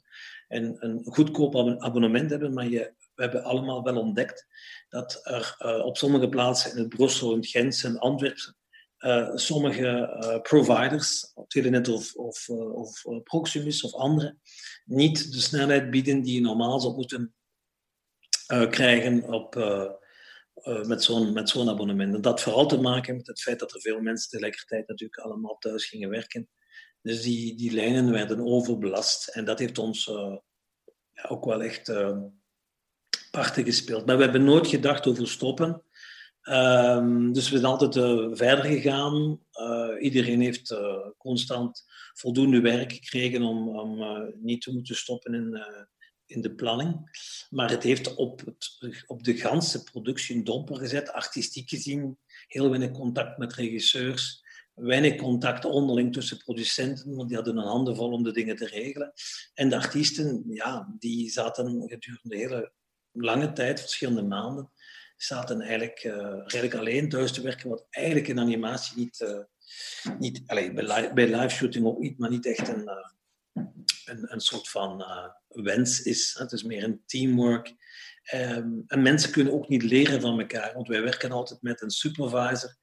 een, 0.48 0.76
een 0.78 1.02
goedkoop 1.04 1.56
abonnement 1.78 2.30
hebben, 2.30 2.52
maar 2.52 2.68
je, 2.68 2.92
we 3.14 3.22
hebben 3.22 3.44
allemaal 3.44 3.82
wel 3.82 3.98
ontdekt 3.98 4.46
dat 4.88 5.20
er 5.22 5.56
uh, 5.58 5.84
op 5.84 5.96
sommige 5.96 6.28
plaatsen 6.28 6.70
in 6.70 6.78
het 6.78 6.88
Brussel, 6.88 7.34
in 7.34 7.44
Gent 7.44 7.84
en 7.84 7.98
Antwerpen 7.98 8.56
uh, 8.98 9.30
sommige 9.34 10.40
providers, 10.42 11.32
Telenet 11.46 11.88
of, 11.88 12.14
of, 12.14 12.48
of 12.48 13.22
Proximus 13.22 13.82
of 13.82 13.94
andere, 13.94 14.36
niet 14.84 15.32
de 15.32 15.40
snelheid 15.40 15.90
bieden 15.90 16.22
die 16.22 16.34
je 16.34 16.40
normaal 16.40 16.80
zou 16.80 16.94
moeten 16.94 17.34
krijgen 18.70 19.32
op, 19.32 19.54
uh, 20.64 20.84
met 20.84 21.02
zo'n 21.02 21.46
zo'n 21.46 21.68
abonnement. 21.68 22.14
En 22.14 22.20
dat 22.20 22.40
vooral 22.40 22.66
te 22.66 22.80
maken 22.80 23.16
met 23.16 23.26
het 23.26 23.40
feit 23.40 23.58
dat 23.58 23.74
er 23.74 23.80
veel 23.80 24.00
mensen 24.00 24.30
tegelijkertijd 24.30 24.88
natuurlijk 24.88 25.20
allemaal 25.20 25.56
thuis 25.58 25.86
gingen 25.86 26.08
werken. 26.08 26.48
Dus 27.02 27.22
die, 27.22 27.56
die 27.56 27.72
lijnen 27.72 28.10
werden 28.10 28.46
overbelast. 28.46 29.28
En 29.28 29.44
dat 29.44 29.58
heeft 29.58 29.78
ons 29.78 30.06
uh, 30.06 30.36
ja, 31.12 31.28
ook 31.28 31.44
wel 31.44 31.62
echt 31.62 31.88
uh, 31.88 32.18
parten 33.30 33.64
gespeeld. 33.64 34.06
Maar 34.06 34.16
we 34.16 34.22
hebben 34.22 34.44
nooit 34.44 34.66
gedacht 34.66 35.06
over 35.06 35.28
stoppen. 35.28 35.82
Um, 36.42 37.32
dus 37.32 37.50
we 37.50 37.58
zijn 37.58 37.70
altijd 37.70 37.94
verder 38.38 38.64
gegaan. 38.64 39.40
iedereen 40.00 40.40
heeft 40.40 40.76
constant 41.18 41.84
voldoende 42.12 42.60
werk 42.60 42.92
gekregen 42.92 43.42
om, 43.42 43.78
om 43.78 43.98
niet 44.40 44.62
te 44.62 44.72
moeten 44.72 44.96
stoppen 44.96 45.34
in 45.34 45.66
in 46.26 46.40
de 46.40 46.54
planning. 46.54 47.18
Maar 47.50 47.70
het 47.70 47.82
heeft 47.82 48.14
op, 48.14 48.40
het, 48.44 49.04
op 49.06 49.24
de 49.24 49.36
ganse 49.36 49.82
productie 49.82 50.36
een 50.36 50.44
domper 50.44 50.76
gezet, 50.76 51.12
artistiek 51.12 51.68
gezien. 51.68 52.18
Heel 52.46 52.70
weinig 52.70 52.90
contact 52.90 53.38
met 53.38 53.54
regisseurs, 53.54 54.42
weinig 54.74 55.16
contact 55.16 55.64
onderling 55.64 56.12
tussen 56.12 56.38
producenten, 56.38 57.14
want 57.14 57.28
die 57.28 57.36
hadden 57.36 57.56
een 57.56 57.66
handen 57.66 57.96
vol 57.96 58.12
om 58.12 58.22
de 58.22 58.32
dingen 58.32 58.56
te 58.56 58.66
regelen. 58.66 59.12
En 59.54 59.68
de 59.68 59.76
artiesten, 59.76 60.44
ja, 60.48 60.94
die 60.98 61.30
zaten 61.30 61.88
gedurende 61.88 62.36
hele 62.36 62.72
lange 63.12 63.52
tijd, 63.52 63.80
verschillende 63.80 64.22
maanden, 64.22 64.70
zaten 65.16 65.60
eigenlijk, 65.60 66.04
uh, 66.04 66.38
eigenlijk 66.38 66.74
alleen 66.74 67.08
thuis 67.08 67.32
te 67.32 67.42
werken, 67.42 67.68
wat 67.68 67.86
eigenlijk 67.90 68.28
in 68.28 68.38
animatie 68.38 68.98
niet, 68.98 69.20
uh, 69.20 69.38
niet 70.18 70.42
allez, 70.46 70.72
bij, 71.12 71.40
live, 71.40 71.48
shooting 71.48 71.86
ook 71.86 71.98
niet, 71.98 72.18
maar 72.18 72.30
niet 72.30 72.46
echt 72.46 72.68
een, 72.68 72.82
uh, 72.82 73.64
een, 74.04 74.32
een 74.32 74.40
soort 74.40 74.68
van 74.68 75.00
uh, 75.00 75.26
wens 75.64 76.02
is. 76.02 76.36
Het 76.38 76.52
is 76.52 76.62
meer 76.62 76.84
een 76.84 77.02
teamwork. 77.06 77.74
Um, 78.34 78.84
en 78.86 79.02
mensen 79.02 79.30
kunnen 79.30 79.52
ook 79.52 79.68
niet 79.68 79.82
leren 79.82 80.20
van 80.20 80.40
elkaar, 80.40 80.74
want 80.74 80.88
wij 80.88 81.02
werken 81.02 81.30
altijd 81.30 81.62
met 81.62 81.82
een 81.82 81.90
supervisor. 81.90 82.76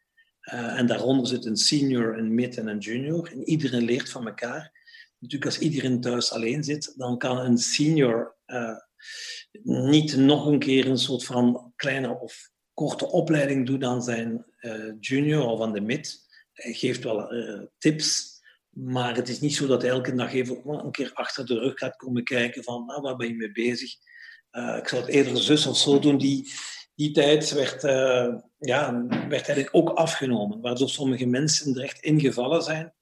Uh, 0.53 0.79
en 0.79 0.85
daaronder 0.85 1.27
zit 1.27 1.45
een 1.45 1.57
senior, 1.57 2.17
een 2.17 2.33
mid 2.33 2.57
en 2.57 2.67
een 2.67 2.77
junior. 2.77 3.31
En 3.31 3.49
iedereen 3.49 3.83
leert 3.83 4.09
van 4.09 4.27
elkaar. 4.27 4.79
Natuurlijk, 5.19 5.51
als 5.51 5.59
iedereen 5.59 6.01
thuis 6.01 6.31
alleen 6.31 6.63
zit, 6.63 6.93
dan 6.97 7.17
kan 7.17 7.37
een 7.37 7.57
senior 7.57 8.35
uh, 8.47 8.77
niet 9.63 10.15
nog 10.15 10.45
een 10.45 10.59
keer 10.59 10.87
een 10.87 10.97
soort 10.97 11.25
van 11.25 11.73
kleine 11.75 12.19
of 12.19 12.49
korte 12.73 13.07
opleiding 13.07 13.65
doen 13.65 13.85
aan 13.85 14.01
zijn 14.01 14.45
junior 14.99 15.45
of 15.45 15.61
aan 15.61 15.73
de 15.73 15.81
mid. 15.81 16.29
Hij 16.53 16.73
geeft 16.73 17.03
wel 17.03 17.33
tips, 17.77 18.30
maar 18.71 19.15
het 19.15 19.29
is 19.29 19.39
niet 19.39 19.55
zo 19.55 19.67
dat 19.67 19.83
elke 19.83 20.15
dag 20.15 20.33
even 20.33 20.61
een 20.65 20.91
keer 20.91 21.11
achter 21.13 21.45
de 21.45 21.59
rug 21.59 21.77
gaat 21.77 21.95
komen 21.95 22.23
kijken 22.23 22.63
van 22.63 22.85
nou, 22.85 23.01
waar 23.01 23.15
ben 23.15 23.27
je 23.27 23.35
mee 23.35 23.51
bezig. 23.51 23.95
Uh, 24.51 24.77
ik 24.77 24.87
zou 24.87 25.01
het 25.01 25.11
eerder 25.11 25.37
zus 25.37 25.65
of 25.65 25.77
zo 25.77 25.99
doen. 25.99 26.17
Die, 26.17 26.51
die 26.95 27.11
tijd 27.11 27.51
werd, 27.51 27.83
uh, 27.83 28.35
ja, 28.57 29.05
werd 29.07 29.31
eigenlijk 29.31 29.69
ook 29.71 29.89
afgenomen, 29.89 30.61
waardoor 30.61 30.89
sommige 30.89 31.25
mensen 31.25 31.75
er 31.75 31.83
echt 31.83 32.01
ingevallen 32.01 32.61
zijn. 32.61 32.93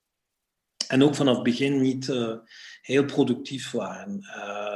En 0.88 1.04
ook 1.04 1.16
vanaf 1.16 1.36
het 1.36 1.44
begin 1.44 1.82
niet 1.82 2.08
uh, 2.08 2.38
heel 2.82 3.06
productief 3.06 3.72
waren. 3.72 4.20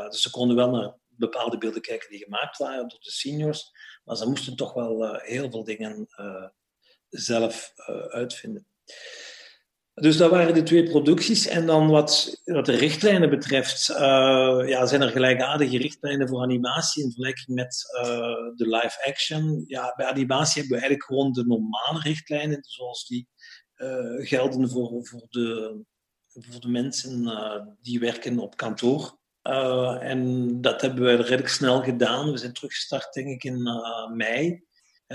dus 0.10 0.22
ze 0.22 0.30
konden 0.30 0.56
wel 0.56 0.70
naar 0.70 0.96
bepaalde 1.08 1.58
beelden 1.58 1.82
kijken 1.82 2.10
die 2.10 2.24
gemaakt 2.24 2.58
waren 2.58 2.88
door 2.88 3.00
de 3.00 3.12
seniors, 3.12 3.72
maar 4.04 4.16
ze 4.16 4.30
moesten 4.30 4.56
toch 4.56 4.74
wel 4.74 5.16
heel 5.16 5.52
veel 5.52 5.64
dingen 5.64 6.08
zelf 7.10 7.74
uitvinden. 8.10 8.68
Dus 9.94 10.18
dat 10.18 10.32
waren 10.32 10.54
de 10.54 10.64
twee 10.64 10.84
producties. 10.84 11.48
En 11.48 11.66
dan 11.66 11.88
wat, 11.88 12.42
wat 12.44 12.66
de 12.66 12.76
richtlijnen 12.76 13.30
betreft, 13.30 13.90
uh, 13.90 13.98
ja, 14.66 14.86
zijn 14.86 15.02
er 15.02 15.10
gelijkaardige 15.10 15.78
richtlijnen 15.78 16.28
voor 16.28 16.42
animatie 16.42 17.04
in 17.04 17.12
vergelijking 17.12 17.48
met 17.58 17.84
uh, 18.02 18.06
de 18.56 18.68
live 18.68 19.08
action. 19.08 19.64
Ja, 19.68 19.94
bij 19.96 20.06
animatie 20.06 20.62
hebben 20.62 20.80
we 20.80 20.86
eigenlijk 20.86 21.04
gewoon 21.04 21.32
de 21.32 21.46
normale 21.46 22.00
richtlijnen, 22.00 22.60
zoals 22.62 23.08
die 23.08 23.28
uh, 23.78 24.28
gelden 24.28 24.70
voor, 24.70 25.06
voor, 25.08 25.26
de, 25.30 25.80
voor 26.28 26.60
de 26.60 26.70
mensen 26.70 27.28
die 27.82 28.00
werken 28.00 28.40
op 28.40 28.58
kantoor. 28.58 29.18
en 30.00 30.62
dat 30.62 30.82
hebben 30.82 31.04
we 31.04 31.16
redelijk 31.16 31.48
snel 31.48 31.84
gedaan. 31.84 32.32
We 32.32 32.38
zijn 32.38 32.54
teruggestart, 32.54 33.14
denk 33.14 33.28
ik, 33.28 33.44
in 33.44 33.64
mei 34.14 34.64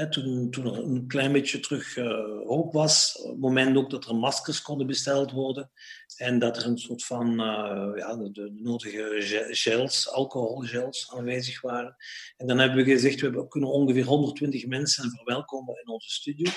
toen, 0.07 0.51
er 0.53 0.79
een 0.79 1.07
klein 1.07 1.33
beetje 1.33 1.61
terug 1.61 1.97
uh, 1.97 2.07
hoop 2.47 2.73
was, 2.73 3.19
op 3.23 3.31
het 3.31 3.41
moment 3.41 3.77
ook 3.77 3.91
dat 3.91 4.05
er 4.05 4.15
maskers 4.15 4.63
konden 4.63 4.87
besteld 4.87 5.31
worden 5.31 5.71
en 6.17 6.39
dat 6.39 6.57
er 6.57 6.67
een 6.67 6.79
soort 6.79 7.05
van 7.05 7.31
uh, 7.31 7.93
ja, 7.97 8.17
de, 8.17 8.51
nodige 8.55 9.17
gels, 9.51 10.11
alcoholgels 10.11 11.13
aanwezig 11.15 11.61
waren. 11.61 11.97
En 12.37 12.47
dan 12.47 12.59
hebben 12.59 12.85
we 12.85 12.91
gezegd, 12.91 13.21
we 13.21 13.49
kunnen 13.49 13.71
ongeveer 13.71 14.05
120 14.05 14.67
mensen 14.67 15.11
verwelkomen 15.11 15.81
in 15.83 15.89
onze 15.89 16.11
studio. 16.11 16.53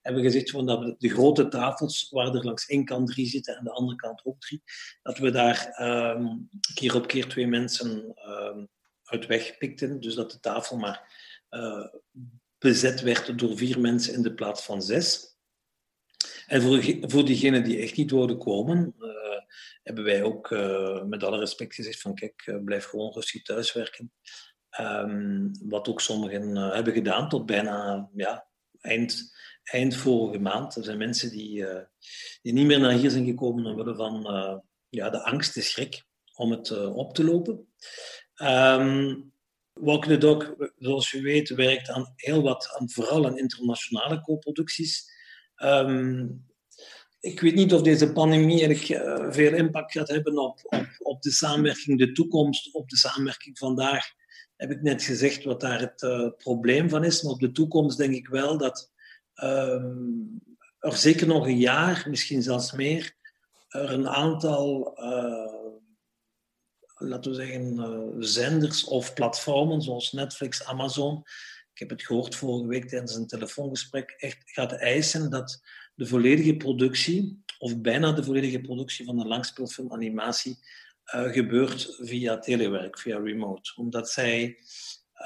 Hebben 0.00 0.22
gezegd 0.22 0.50
van 0.50 0.66
dat 0.66 0.78
we 0.78 0.94
de 0.98 1.08
grote 1.08 1.48
tafels, 1.48 2.08
waar 2.10 2.34
er 2.34 2.44
langs 2.44 2.66
één 2.66 2.84
kant 2.84 3.06
drie 3.06 3.26
zitten 3.26 3.56
en 3.56 3.64
de 3.64 3.70
andere 3.70 3.96
kant 3.96 4.24
ook 4.24 4.40
drie, 4.40 4.62
dat 5.02 5.18
we 5.18 5.30
daar 5.30 5.76
um, 6.16 6.48
keer 6.74 6.94
op 6.94 7.06
keer 7.06 7.28
twee 7.28 7.46
mensen 7.46 8.14
um, 8.28 8.68
uit 9.04 9.26
wegpikten. 9.26 10.00
Dus 10.00 10.14
dat 10.14 10.30
de 10.30 10.40
tafel 10.40 10.76
maar 10.76 11.22
uh, 11.50 11.86
bezet 12.64 13.00
werd 13.00 13.38
door 13.38 13.56
vier 13.56 13.80
mensen 13.80 14.14
in 14.14 14.22
de 14.22 14.34
plaats 14.34 14.64
van 14.64 14.82
zes. 14.82 15.36
En 16.46 16.62
voor, 16.62 16.82
voor 17.00 17.24
diegenen 17.24 17.64
die 17.64 17.78
echt 17.78 17.96
niet 17.96 18.10
wilden 18.10 18.38
komen, 18.38 18.94
uh, 18.98 19.08
hebben 19.82 20.04
wij 20.04 20.22
ook 20.22 20.50
uh, 20.50 21.02
met 21.02 21.22
alle 21.22 21.38
respect 21.38 21.74
gezegd 21.74 22.00
van 22.00 22.14
kijk, 22.14 22.46
uh, 22.46 22.64
blijf 22.64 22.84
gewoon 22.84 23.12
rustig 23.12 23.42
thuiswerken. 23.42 24.12
Um, 24.80 25.50
wat 25.68 25.88
ook 25.88 26.00
sommigen 26.00 26.56
hebben 26.56 26.92
gedaan 26.92 27.28
tot 27.28 27.46
bijna 27.46 28.08
ja, 28.14 28.46
eind, 28.80 29.36
eind 29.62 29.96
vorige 29.96 30.38
maand. 30.38 30.76
Er 30.76 30.84
zijn 30.84 30.98
mensen 30.98 31.30
die, 31.30 31.66
die 32.42 32.52
niet 32.52 32.66
meer 32.66 32.80
naar 32.80 32.92
hier 32.92 33.10
zijn 33.10 33.24
gekomen 33.24 33.66
omwille 33.66 33.94
van 33.94 34.22
ja, 34.88 35.10
de 35.10 35.22
angst, 35.22 35.54
de 35.54 35.62
schrik 35.62 36.04
om 36.34 36.50
het 36.50 36.70
op 36.86 37.14
te 37.14 37.24
lopen. 37.24 37.74
Um, 38.42 39.33
Walk 39.80 40.06
the 40.06 40.18
Dog, 40.18 40.54
zoals 40.78 41.12
u 41.12 41.22
weet, 41.22 41.48
werkt 41.48 41.88
aan 41.88 42.12
heel 42.16 42.42
wat, 42.42 42.76
aan, 42.78 42.90
vooral 42.90 43.26
aan 43.26 43.38
internationale 43.38 44.20
co-producties. 44.20 45.12
Um, 45.62 46.44
ik 47.20 47.40
weet 47.40 47.54
niet 47.54 47.72
of 47.72 47.82
deze 47.82 48.12
pandemie 48.12 48.66
eigenlijk 48.66 48.88
uh, 48.88 49.32
veel 49.32 49.54
impact 49.54 49.92
gaat 49.92 50.08
hebben 50.08 50.38
op, 50.38 50.58
op, 50.62 50.86
op 50.98 51.22
de 51.22 51.30
samenwerking, 51.30 51.98
de 51.98 52.12
toekomst, 52.12 52.74
op 52.74 52.88
de 52.88 52.96
samenwerking 52.96 53.58
vandaag. 53.58 54.06
Heb 54.56 54.70
ik 54.70 54.82
net 54.82 55.02
gezegd 55.02 55.44
wat 55.44 55.60
daar 55.60 55.80
het 55.80 56.02
uh, 56.02 56.28
probleem 56.36 56.88
van 56.88 57.04
is. 57.04 57.22
Maar 57.22 57.32
op 57.32 57.40
de 57.40 57.52
toekomst 57.52 57.98
denk 57.98 58.14
ik 58.14 58.28
wel 58.28 58.58
dat 58.58 58.92
um, 59.42 60.40
er 60.78 60.96
zeker 60.96 61.26
nog 61.26 61.46
een 61.46 61.58
jaar, 61.58 62.06
misschien 62.10 62.42
zelfs 62.42 62.72
meer, 62.72 63.16
er 63.68 63.90
een 63.90 64.08
aantal 64.08 64.94
uh, 65.00 65.63
laten 67.08 67.30
we 67.30 67.36
zeggen, 67.36 67.74
uh, 67.74 68.00
zenders 68.18 68.84
of 68.84 69.14
platformen 69.14 69.82
zoals 69.82 70.12
Netflix, 70.12 70.64
Amazon. 70.64 71.22
Ik 71.72 71.78
heb 71.78 71.90
het 71.90 72.02
gehoord 72.02 72.34
vorige 72.34 72.66
week 72.66 72.88
tijdens 72.88 73.14
een 73.14 73.26
telefoongesprek. 73.26 74.14
Echt 74.16 74.38
gaat 74.44 74.72
eisen 74.72 75.30
dat 75.30 75.62
de 75.94 76.06
volledige 76.06 76.56
productie, 76.56 77.42
of 77.58 77.80
bijna 77.80 78.12
de 78.12 78.24
volledige 78.24 78.60
productie 78.60 79.04
van 79.04 79.20
een 79.20 79.26
langspeelfilm 79.26 79.92
animatie, 79.92 80.58
uh, 81.14 81.32
gebeurt 81.32 81.96
via 82.00 82.38
telewerk, 82.38 82.98
via 82.98 83.18
remote. 83.18 83.72
Omdat 83.76 84.10
zij 84.10 84.56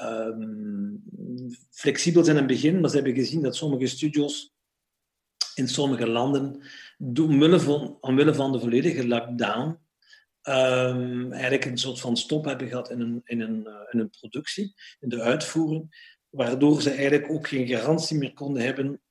um, 0.01 1.03
flexibel 1.71 2.23
zijn 2.23 2.37
in 2.37 2.43
het 2.43 2.51
begin, 2.51 2.79
maar 2.79 2.89
ze 2.89 2.95
hebben 2.95 3.13
gezien 3.13 3.41
dat 3.41 3.55
sommige 3.55 3.87
studios 3.87 4.53
in 5.55 5.67
sommige 5.67 6.07
landen, 6.07 6.61
omwille 7.19 7.59
van, 7.59 7.97
omwille 8.01 8.33
van 8.33 8.51
de 8.51 8.59
volledige 8.59 9.07
lockdown, 9.07 9.77
um, 10.49 11.31
eigenlijk 11.31 11.65
een 11.65 11.77
soort 11.77 11.99
van 11.99 12.17
stop 12.17 12.45
hebben 12.45 12.67
gehad 12.67 12.89
in 12.89 12.99
een, 12.99 13.21
in, 13.23 13.41
een, 13.41 13.67
in 13.91 13.99
een 13.99 14.09
productie, 14.09 14.73
in 14.99 15.09
de 15.09 15.21
uitvoering, 15.21 16.13
waardoor 16.29 16.81
ze 16.81 16.89
eigenlijk 16.89 17.31
ook 17.31 17.47
geen 17.47 17.67
garantie 17.67 18.17
meer 18.17 18.33
konden 18.33 18.63
hebben 18.63 19.01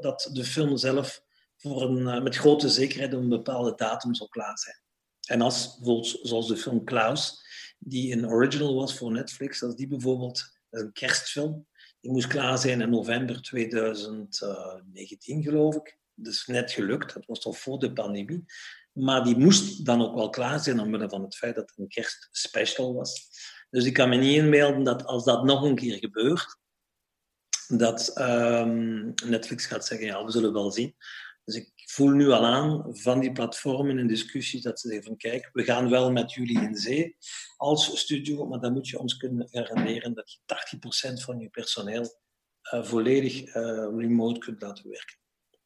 dat 0.00 0.30
de 0.32 0.44
film 0.44 0.76
zelf 0.76 1.22
voor 1.56 1.82
een, 1.82 2.22
met 2.22 2.36
grote 2.36 2.68
zekerheid 2.68 3.12
een 3.12 3.28
bepaalde 3.28 3.72
datum 3.76 4.14
zou 4.14 4.28
klaar 4.28 4.58
zijn. 4.58 4.82
En 5.26 5.40
als, 5.40 5.78
zoals 6.22 6.48
de 6.48 6.56
film 6.56 6.84
Klaus, 6.84 7.42
die 7.78 8.12
een 8.12 8.28
original 8.28 8.74
was 8.74 8.96
voor 8.96 9.12
Netflix, 9.12 9.62
als 9.62 9.76
die 9.76 9.88
bijvoorbeeld, 9.88 10.52
een 10.70 10.92
kerstfilm, 10.92 11.66
die 12.00 12.10
moest 12.10 12.26
klaar 12.26 12.58
zijn 12.58 12.80
in 12.80 12.90
november 12.90 13.42
2019, 13.42 15.42
geloof 15.42 15.74
ik. 15.74 15.98
Dus 16.14 16.46
net 16.46 16.72
gelukt, 16.72 17.14
dat 17.14 17.26
was 17.26 17.40
toch 17.40 17.58
voor 17.58 17.78
de 17.78 17.92
pandemie. 17.92 18.44
Maar 18.94 19.24
die 19.24 19.36
moest 19.36 19.86
dan 19.86 20.02
ook 20.02 20.14
wel 20.14 20.30
klaar 20.30 20.60
zijn, 20.60 20.80
omwille 20.80 21.08
van 21.08 21.22
het 21.22 21.36
feit 21.36 21.54
dat 21.54 21.68
het 21.68 21.78
een 21.78 21.88
kerstspecial 21.88 22.94
was. 22.94 23.28
Dus 23.70 23.84
ik 23.84 23.92
kan 23.92 24.08
me 24.08 24.16
niet 24.16 24.36
inbeelden 24.36 24.84
dat 24.84 25.04
als 25.04 25.24
dat 25.24 25.44
nog 25.44 25.62
een 25.62 25.74
keer 25.74 25.98
gebeurt, 25.98 26.58
dat 27.68 28.18
um, 28.18 29.14
Netflix 29.26 29.66
gaat 29.66 29.86
zeggen, 29.86 30.06
ja, 30.06 30.24
we 30.24 30.30
zullen 30.30 30.52
wel 30.52 30.70
zien. 30.70 30.96
Dus 31.44 31.56
ik 31.56 31.72
voel 31.74 32.10
nu 32.10 32.30
al 32.30 32.44
aan 32.44 32.96
van 32.96 33.20
die 33.20 33.32
platformen 33.32 33.98
en 33.98 34.06
discussies 34.06 34.62
dat 34.62 34.80
ze 34.80 34.88
zeggen 34.88 35.06
van 35.06 35.16
kijk, 35.16 35.50
we 35.52 35.64
gaan 35.64 35.90
wel 35.90 36.12
met 36.12 36.32
jullie 36.32 36.60
in 36.60 36.76
zee 36.76 37.16
als 37.56 37.98
studio, 37.98 38.46
maar 38.46 38.60
dan 38.60 38.72
moet 38.72 38.88
je 38.88 38.98
ons 38.98 39.16
kunnen 39.16 39.48
garanderen 39.50 40.14
dat 40.14 40.32
je 40.32 40.38
80% 41.18 41.22
van 41.22 41.38
je 41.38 41.48
personeel 41.48 42.20
uh, 42.72 42.84
volledig 42.84 43.46
uh, 43.46 43.54
remote 43.96 44.38
kunt 44.38 44.62
laten 44.62 44.88
werken. 44.88 45.16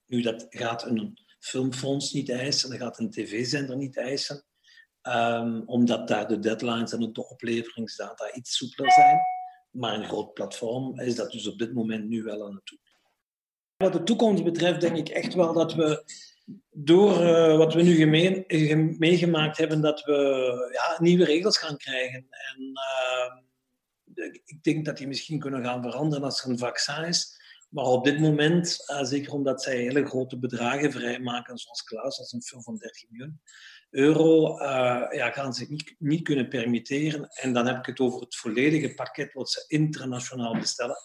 Nu, 0.07 0.23
dat 0.23 0.47
gaat 0.49 0.87
een 0.87 1.19
filmfonds 1.39 2.13
niet 2.13 2.31
eisen, 2.31 2.71
dat 2.71 2.79
gaat 2.79 2.99
een 2.99 3.11
tv-zender 3.11 3.77
niet 3.77 3.97
eisen, 3.97 4.45
um, 5.03 5.63
omdat 5.67 6.09
daar 6.09 6.29
de 6.29 6.39
deadlines 6.39 6.93
en 6.93 7.03
ook 7.03 7.15
de 7.15 7.29
opleveringsdata 7.29 8.33
iets 8.33 8.57
soepeler 8.57 8.93
zijn. 8.93 9.19
Maar 9.71 9.95
een 9.95 10.09
groot 10.09 10.35
platform 10.35 11.01
is 11.01 11.15
dat 11.15 11.31
dus 11.31 11.49
op 11.49 11.59
dit 11.59 11.75
moment 11.75 12.09
nu 12.09 12.23
wel 12.23 12.47
aan 12.47 12.55
het 12.55 12.67
doen. 12.67 12.81
Wat 13.77 13.93
de 13.93 14.03
toekomst 14.03 14.45
betreft 14.45 14.81
denk 14.81 14.97
ik 14.97 15.09
echt 15.09 15.35
wel 15.35 15.53
dat 15.53 15.75
we 15.75 16.05
door 16.71 17.23
uh, 17.23 17.57
wat 17.57 17.75
we 17.75 17.83
nu 17.83 17.95
gemeen, 17.95 18.45
meegemaakt 18.99 19.59
hebben, 19.59 19.81
dat 19.81 20.05
we 20.05 20.71
ja, 20.73 21.03
nieuwe 21.03 21.25
regels 21.25 21.59
gaan 21.59 21.77
krijgen. 21.77 22.27
En 22.29 22.73
uh, 24.15 24.33
ik 24.45 24.63
denk 24.63 24.85
dat 24.85 24.97
die 24.97 25.07
misschien 25.07 25.39
kunnen 25.39 25.65
gaan 25.65 25.83
veranderen 25.83 26.25
als 26.25 26.43
er 26.43 26.51
een 26.51 26.59
vaccin 26.59 27.05
is. 27.05 27.38
Maar 27.69 27.85
op 27.85 28.05
dit 28.05 28.21
moment, 28.21 28.77
uh, 28.91 29.05
zeker 29.05 29.33
omdat 29.33 29.63
zij 29.63 29.77
hele 29.77 30.07
grote 30.07 30.39
bedragen 30.39 30.93
vrijmaken, 30.93 31.59
zoals 31.59 31.83
Klaus, 31.83 32.19
als 32.19 32.33
een 32.33 32.43
film 32.43 32.63
van 32.63 32.77
30 32.77 33.11
miljoen 33.11 33.41
euro, 33.91 34.59
ja, 35.15 35.31
gaan 35.31 35.55
ze 35.55 35.67
niet, 35.69 35.95
niet 35.99 36.23
kunnen 36.23 36.49
permitteren. 36.49 37.29
En 37.29 37.53
dan 37.53 37.67
heb 37.67 37.79
ik 37.79 37.87
het 37.87 38.01
over 38.01 38.21
het 38.21 38.37
volledige 38.37 38.95
pakket 38.95 39.33
wat 39.33 39.51
ze 39.51 39.65
internationaal 39.67 40.59
bestellen 40.59 40.97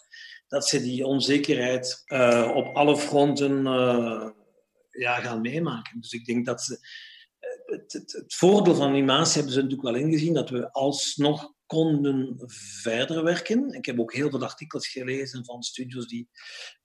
dat 0.48 0.68
ze 0.68 0.82
die 0.82 1.06
onzekerheid 1.06 2.04
uh, 2.06 2.52
op 2.56 2.76
alle 2.76 2.98
fronten 2.98 3.66
ja, 4.94 5.20
gaan 5.20 5.42
meemaken. 5.42 6.02
Dus 6.02 6.12
ik 6.12 6.26
denk 6.26 6.46
dat 6.46 6.62
ze. 6.62 6.88
Eh, 7.40 7.78
het, 7.78 7.94
het, 7.94 8.12
het, 8.12 8.34
voordeel 8.36 8.76
van 8.76 8.88
animatie 8.88 9.34
hebben 9.34 9.54
ze 9.54 9.62
natuurlijk 9.62 9.90
wel 9.90 10.02
ingezien 10.06 10.34
dat 10.34 10.50
we 10.50 10.72
alsnog 10.72 11.53
konden 11.74 12.44
verder 12.82 13.24
werken. 13.24 13.74
Ik 13.74 13.86
heb 13.86 14.00
ook 14.00 14.14
heel 14.14 14.30
veel 14.30 14.44
artikels 14.44 14.88
gelezen 14.88 15.46
van 15.46 15.64
studios 15.64 16.08
die, 16.08 16.30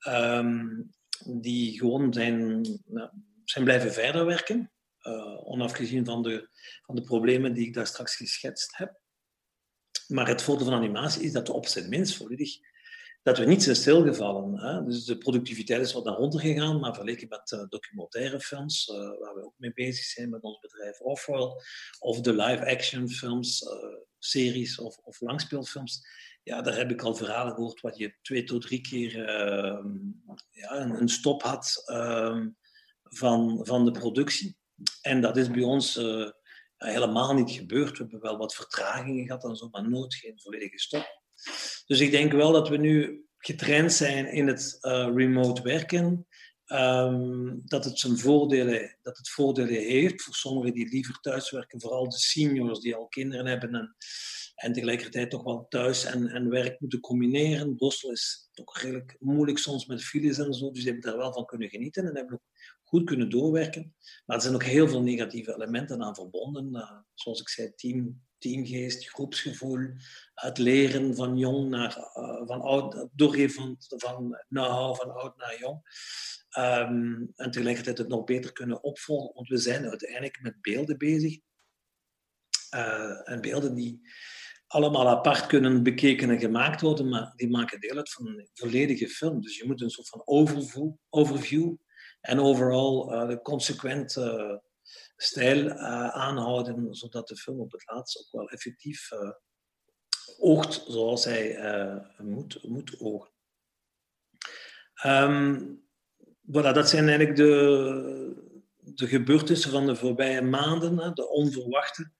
um, 0.09 0.91
die 1.25 1.79
gewoon 1.79 2.13
zijn, 2.13 2.65
zijn 3.45 3.65
blijven 3.65 3.93
verder 3.93 4.27
werken. 4.27 4.73
Uh, 5.03 5.49
onafgezien 5.49 6.05
van 6.05 6.23
de, 6.23 6.49
van 6.83 6.95
de 6.95 7.03
problemen 7.03 7.55
die 7.55 7.67
ik 7.67 7.75
daar 7.75 7.87
straks 7.87 8.17
geschetst 8.17 8.77
heb. 8.77 9.01
Maar 10.07 10.29
het 10.29 10.43
voordeel 10.43 10.67
van 10.67 10.75
animatie 10.75 11.23
is 11.23 11.33
dat 11.33 11.47
de 11.47 11.53
opzet 11.53 11.89
minst 11.89 12.17
volledig 12.17 12.59
dat 13.23 13.39
we 13.39 13.45
niet 13.45 13.63
zijn 13.63 13.77
stilgevallen. 13.77 14.59
Hè? 14.59 14.85
Dus 14.85 15.05
de 15.05 15.19
productiviteit 15.19 15.81
is 15.81 15.93
wat 15.93 16.05
naar 16.05 16.17
onder 16.17 16.41
gegaan, 16.41 16.81
maar 16.81 16.95
vergeleken 16.95 17.29
met 17.29 17.53
uh, 17.53 17.69
documentaire 17.69 18.41
films, 18.41 18.89
uh, 18.89 18.97
waar 18.97 19.35
we 19.35 19.45
ook 19.45 19.55
mee 19.57 19.73
bezig 19.73 20.05
zijn 20.05 20.31
met 20.31 20.43
ons 20.43 20.59
bedrijf 20.59 21.01
Offworld, 21.01 21.65
of 21.99 22.21
de 22.21 22.33
live-action 22.33 23.09
films, 23.09 23.63
series 24.19 24.79
of, 24.79 24.97
of 24.97 25.21
langspeelfilms, 25.21 26.07
ja, 26.43 26.63
daar 26.63 26.77
heb 26.77 26.91
ik 26.91 27.03
al 27.03 27.15
verhalen 27.15 27.55
gehoord 27.55 27.81
wat 27.81 27.97
je 27.97 28.15
twee 28.23 28.45
tot 28.45 28.63
drie 28.63 28.81
keer 28.81 29.29
ehm, 29.29 29.89
ja, 30.51 30.77
een, 30.77 31.09
stop 31.09 31.43
had 31.43 31.83
ehm, 31.87 32.49
van, 33.03 33.61
van 33.63 33.85
de 33.85 33.91
productie. 33.91 34.57
En 35.01 35.21
dat 35.21 35.37
is 35.37 35.51
bij 35.51 35.63
ons 35.63 36.01
helemaal 36.77 37.35
niet 37.35 37.51
gebeurd. 37.51 37.91
We 37.91 38.03
hebben 38.03 38.21
wel 38.21 38.37
wat 38.37 38.55
vertragingen 38.55 39.27
gehad 39.27 39.45
en 39.45 39.57
zo, 39.57 39.69
maar 39.69 39.89
nooit 39.89 40.15
geen 40.15 40.41
volledige 40.41 40.79
stop. 40.79 41.23
Dus 41.87 42.01
ik 42.01 42.11
denk 42.11 42.33
wel 42.33 42.53
dat 42.53 42.69
we 42.69 42.77
nu 42.77 43.27
getraind 43.39 43.93
zijn 43.93 44.33
in 44.33 44.47
het 44.47 44.79
uh, 44.81 45.09
remote 45.15 45.63
werken. 45.63 46.27
Um, 46.73 47.63
dat 47.65 47.85
het 47.85 47.99
zijn 47.99 48.19
voordelen, 48.19 48.97
dat 49.03 49.17
het 49.17 49.29
voordelen 49.29 49.83
heeft 49.83 50.23
voor 50.23 50.35
sommigen 50.35 50.73
die 50.73 50.89
liever 50.89 51.21
thuiswerken, 51.21 51.81
vooral 51.81 52.09
de 52.09 52.19
seniors 52.19 52.81
die 52.81 52.95
al 52.95 53.07
kinderen 53.07 53.47
hebben 53.47 53.75
en, 53.75 53.97
en 54.55 54.73
tegelijkertijd 54.73 55.31
toch 55.31 55.43
wel 55.43 55.67
thuis 55.69 56.05
en, 56.05 56.29
en 56.29 56.49
werk 56.49 56.81
moeten 56.81 57.01
combineren. 57.01 57.77
Brussel 57.77 58.11
is 58.11 58.49
toch 58.53 58.79
redelijk 58.79 59.17
moeilijk 59.19 59.59
soms 59.59 59.87
met 59.87 60.05
files 60.05 60.39
en 60.39 60.53
zo, 60.53 60.71
dus 60.71 60.83
die 60.83 60.93
hebben 60.93 61.11
daar 61.11 61.21
wel 61.21 61.33
van 61.33 61.47
kunnen 61.47 61.69
genieten 61.69 62.07
en 62.07 62.17
hebben 62.17 62.35
ook 62.35 62.49
goed 62.85 63.05
kunnen 63.05 63.31
doorwerken. 63.31 63.95
Maar 64.27 64.37
er 64.37 64.43
zijn 64.43 64.55
ook 64.55 64.65
heel 64.65 64.89
veel 64.89 65.03
negatieve 65.03 65.55
elementen 65.55 66.03
aan 66.03 66.15
verbonden. 66.15 66.69
Uh, 66.73 66.91
zoals 67.15 67.41
ik 67.41 67.49
zei, 67.49 67.73
team, 67.75 68.23
teamgeest, 68.39 69.09
groepsgevoel, 69.09 69.89
het 70.35 70.59
leren 70.59 71.15
van 71.15 71.37
jong 71.37 71.69
naar 71.69 71.97
uh, 71.97 72.47
van 72.47 72.61
oud, 72.61 73.09
doorgeven 73.13 73.55
van, 73.55 73.77
van 73.99 74.45
know-how 74.49 74.97
van 74.97 75.15
oud 75.15 75.37
naar 75.37 75.59
jong. 75.59 75.81
Um, 76.59 77.33
en 77.37 77.51
tegelijkertijd 77.51 77.99
het 77.99 78.09
nog 78.09 78.25
beter 78.25 78.53
kunnen 78.53 78.83
opvolgen, 78.83 79.35
want 79.35 79.49
we 79.49 79.57
zijn 79.57 79.89
uiteindelijk 79.89 80.39
met 80.41 80.61
beelden 80.61 80.99
bezig. 80.99 81.39
Uh, 82.75 83.31
en 83.31 83.41
beelden 83.41 83.75
die 83.75 84.01
allemaal 84.67 85.09
apart 85.09 85.47
kunnen 85.47 85.83
bekeken 85.83 86.31
en 86.31 86.41
gemaakt 86.41 86.81
worden, 86.81 87.09
maar 87.09 87.33
die 87.37 87.51
maken 87.51 87.81
deel 87.81 87.97
uit 87.97 88.13
van 88.13 88.27
een 88.27 88.49
volledige 88.55 89.09
film. 89.09 89.41
Dus 89.41 89.57
je 89.57 89.67
moet 89.67 89.81
een 89.81 89.91
soort 89.91 90.09
van 90.09 90.23
overview, 90.25 90.91
overview 91.09 91.75
en 92.21 92.41
overal 92.41 93.13
uh, 93.13 93.29
de 93.29 93.43
consequente 93.43 94.63
stijl 95.17 95.67
uh, 95.67 96.09
aanhouden, 96.09 96.95
zodat 96.95 97.29
de 97.29 97.37
film 97.37 97.61
op 97.61 97.73
het 97.73 97.83
laatst 97.87 98.19
ook 98.19 98.33
wel 98.33 98.49
effectief 98.49 99.11
uh, 99.11 99.31
oogt 100.39 100.85
zoals 100.89 101.25
hij 101.25 101.59
moet, 102.19 102.63
moet 102.63 103.01
ogen. 103.01 103.31
Um, 105.05 105.83
voilà, 106.47 106.73
dat 106.73 106.89
zijn 106.89 107.09
eigenlijk 107.09 107.37
de, 107.37 108.55
de 108.79 109.07
gebeurtenissen 109.07 109.71
van 109.71 109.87
de 109.87 109.97
voorbije 109.97 110.43
maanden, 110.43 111.15
de 111.15 111.29
onverwachte 111.29 112.11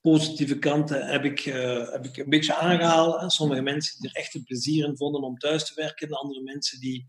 positieve 0.00 0.58
kanten 0.58 1.06
heb 1.06 1.24
ik, 1.24 1.40
heb 1.40 2.04
ik 2.04 2.16
een 2.16 2.28
beetje 2.28 2.54
aangehaald. 2.54 3.32
Sommige 3.32 3.62
mensen 3.62 4.00
die 4.00 4.10
er 4.10 4.16
echt 4.16 4.34
een 4.34 4.44
plezier 4.44 4.86
in 4.88 4.96
vonden 4.96 5.22
om 5.22 5.38
thuis 5.38 5.66
te 5.66 5.74
werken. 5.74 6.10
Andere 6.10 6.42
mensen 6.42 6.80
die 6.80 7.06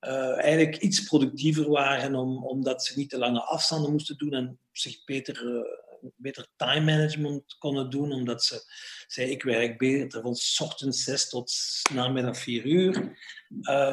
uh, 0.00 0.42
eigenlijk 0.42 0.76
iets 0.76 1.04
productiever 1.04 1.68
waren 1.68 2.14
om, 2.14 2.44
omdat 2.44 2.84
ze 2.84 2.98
niet 2.98 3.10
te 3.10 3.18
lange 3.18 3.40
afstanden 3.40 3.90
moesten 3.90 4.16
doen 4.16 4.32
en 4.32 4.58
zich 4.72 5.04
beter, 5.04 5.42
uh, 5.44 6.10
beter 6.16 6.46
time 6.56 6.84
management 6.84 7.56
konden 7.58 7.90
doen. 7.90 8.12
Omdat 8.12 8.44
ze 8.44 8.62
zei 9.06 9.30
ik 9.30 9.42
werk 9.42 9.78
beter 9.78 10.22
van 10.22 10.36
ochtends 10.58 11.04
6 11.04 11.28
tot 11.28 11.52
namiddag 11.92 12.38
4 12.38 12.64
uur. 12.64 13.18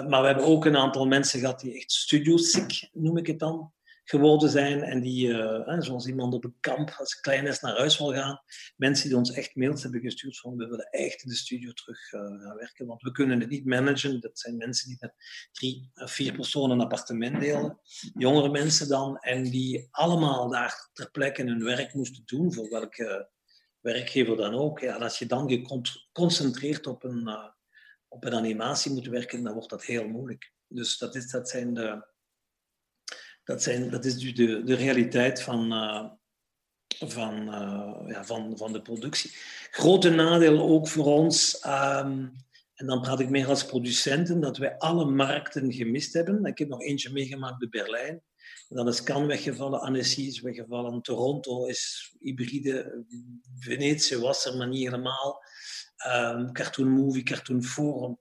maar 0.07 0.21
we 0.21 0.27
hebben 0.27 0.45
ook 0.45 0.65
een 0.65 0.77
aantal 0.77 1.05
mensen 1.05 1.39
gehad 1.39 1.59
die 1.59 1.75
echt 1.75 1.91
studio 1.91 2.37
sick, 2.37 2.89
noem 2.91 3.17
ik 3.17 3.27
het 3.27 3.39
dan 3.39 3.73
geworden 4.03 4.49
zijn 4.49 4.83
en 4.83 5.01
die, 5.01 5.27
uh, 5.27 5.79
zoals 5.79 6.07
iemand 6.07 6.33
op 6.33 6.43
een 6.43 6.57
kamp, 6.59 6.95
als 6.97 7.19
klein 7.19 7.47
is, 7.47 7.59
naar 7.59 7.77
huis 7.77 7.97
wil 7.97 8.13
gaan. 8.13 8.41
Mensen 8.75 9.07
die 9.09 9.17
ons 9.17 9.31
echt 9.31 9.55
mails 9.55 9.83
hebben 9.83 10.01
gestuurd 10.01 10.39
van 10.39 10.55
we 10.55 10.67
willen 10.67 10.89
echt 10.89 11.23
in 11.23 11.29
de 11.29 11.35
studio 11.35 11.71
terug 11.71 12.11
uh, 12.11 12.21
gaan 12.21 12.55
werken, 12.55 12.85
want 12.85 13.01
we 13.01 13.11
kunnen 13.11 13.39
het 13.39 13.49
niet 13.49 13.65
managen. 13.65 14.21
Dat 14.21 14.39
zijn 14.39 14.57
mensen 14.57 14.87
die 14.87 14.97
met 14.99 15.13
drie, 15.51 15.91
vier 15.93 16.33
personen 16.33 16.77
een 16.77 16.83
appartement 16.83 17.39
delen. 17.39 17.79
Jongere 18.13 18.49
mensen 18.49 18.87
dan, 18.87 19.17
en 19.17 19.43
die 19.43 19.87
allemaal 19.91 20.49
daar 20.49 20.89
ter 20.93 21.11
plekke 21.11 21.43
hun 21.43 21.63
werk 21.63 21.93
moesten 21.93 22.23
doen, 22.25 22.53
voor 22.53 22.69
welke 22.69 23.29
werkgever 23.79 24.37
dan 24.37 24.53
ook. 24.53 24.79
Ja, 24.79 24.95
als 24.95 25.19
je 25.19 25.25
dan 25.25 25.49
geconcentreerd 25.49 26.87
op 26.87 27.03
een, 27.03 27.53
op 28.07 28.25
een 28.25 28.33
animatie 28.33 28.91
moet 28.91 29.07
werken, 29.07 29.43
dan 29.43 29.53
wordt 29.53 29.69
dat 29.69 29.83
heel 29.83 30.07
moeilijk. 30.07 30.51
Dus 30.67 30.97
dat, 30.97 31.15
is, 31.15 31.29
dat 31.29 31.49
zijn 31.49 31.73
de 31.73 32.12
dat, 33.43 33.63
zijn, 33.63 33.89
dat 33.89 34.05
is 34.05 34.17
dus 34.17 34.35
de, 34.35 34.63
de 34.63 34.75
realiteit 34.75 35.41
van, 35.41 35.73
uh, 35.73 36.05
van, 37.09 37.47
uh, 37.47 38.09
ja, 38.13 38.25
van, 38.25 38.57
van 38.57 38.73
de 38.73 38.81
productie. 38.81 39.31
Grote 39.71 40.09
nadeel 40.09 40.61
ook 40.61 40.87
voor 40.87 41.05
ons, 41.05 41.65
um, 41.65 42.31
en 42.73 42.85
dan 42.85 43.01
praat 43.01 43.19
ik 43.19 43.29
meer 43.29 43.47
als 43.47 43.65
producenten, 43.65 44.39
dat 44.39 44.57
wij 44.57 44.77
alle 44.77 45.05
markten 45.05 45.73
gemist 45.73 46.13
hebben. 46.13 46.45
Ik 46.45 46.57
heb 46.57 46.67
nog 46.67 46.81
eentje 46.81 47.11
meegemaakt 47.11 47.57
bij 47.57 47.69
Berlijn. 47.69 48.23
Dan 48.69 48.87
is 48.87 49.03
Cannes 49.03 49.27
weggevallen, 49.27 49.81
Annecy 49.81 50.21
is 50.21 50.41
weggevallen, 50.41 51.01
Toronto 51.01 51.65
is 51.65 52.13
hybride, 52.19 53.05
Venetië 53.59 54.17
was 54.17 54.45
er 54.45 54.57
maar 54.57 54.67
niet 54.67 54.83
helemaal. 54.83 55.43
Um, 56.07 56.51
Cartoon 56.51 56.89
Movie, 56.89 57.23
Cartoon 57.23 57.63
Forum. 57.63 58.19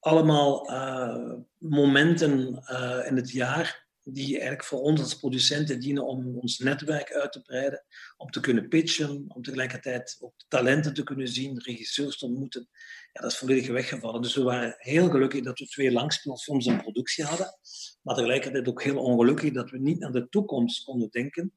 Allemaal 0.00 0.70
uh, 0.70 1.32
momenten 1.58 2.62
in 3.06 3.16
het 3.16 3.30
jaar 3.30 3.83
die 4.04 4.32
eigenlijk 4.32 4.64
voor 4.64 4.80
ons 4.80 5.00
als 5.00 5.18
producenten 5.18 5.80
dienen 5.80 6.06
om 6.06 6.38
ons 6.38 6.58
netwerk 6.58 7.12
uit 7.12 7.32
te 7.32 7.42
breiden, 7.42 7.84
om 8.16 8.30
te 8.30 8.40
kunnen 8.40 8.68
pitchen, 8.68 9.24
om 9.28 9.42
tegelijkertijd 9.42 10.16
ook 10.20 10.34
talenten 10.48 10.94
te 10.94 11.02
kunnen 11.02 11.28
zien, 11.28 11.62
regisseurs 11.62 12.18
te 12.18 12.26
ontmoeten. 12.26 12.68
Ja, 13.12 13.20
dat 13.20 13.30
is 13.30 13.38
volledig 13.38 13.68
weggevallen. 13.68 14.22
Dus 14.22 14.34
we 14.34 14.42
waren 14.42 14.74
heel 14.78 15.10
gelukkig 15.10 15.42
dat 15.42 15.58
we 15.58 15.66
twee 15.66 15.92
langspeelfilms 15.92 16.66
in 16.66 16.82
productie 16.82 17.24
hadden, 17.24 17.58
maar 18.02 18.14
tegelijkertijd 18.14 18.68
ook 18.68 18.82
heel 18.82 18.98
ongelukkig 18.98 19.52
dat 19.52 19.70
we 19.70 19.78
niet 19.78 19.98
naar 19.98 20.12
de 20.12 20.28
toekomst 20.28 20.84
konden 20.84 21.10
denken. 21.10 21.52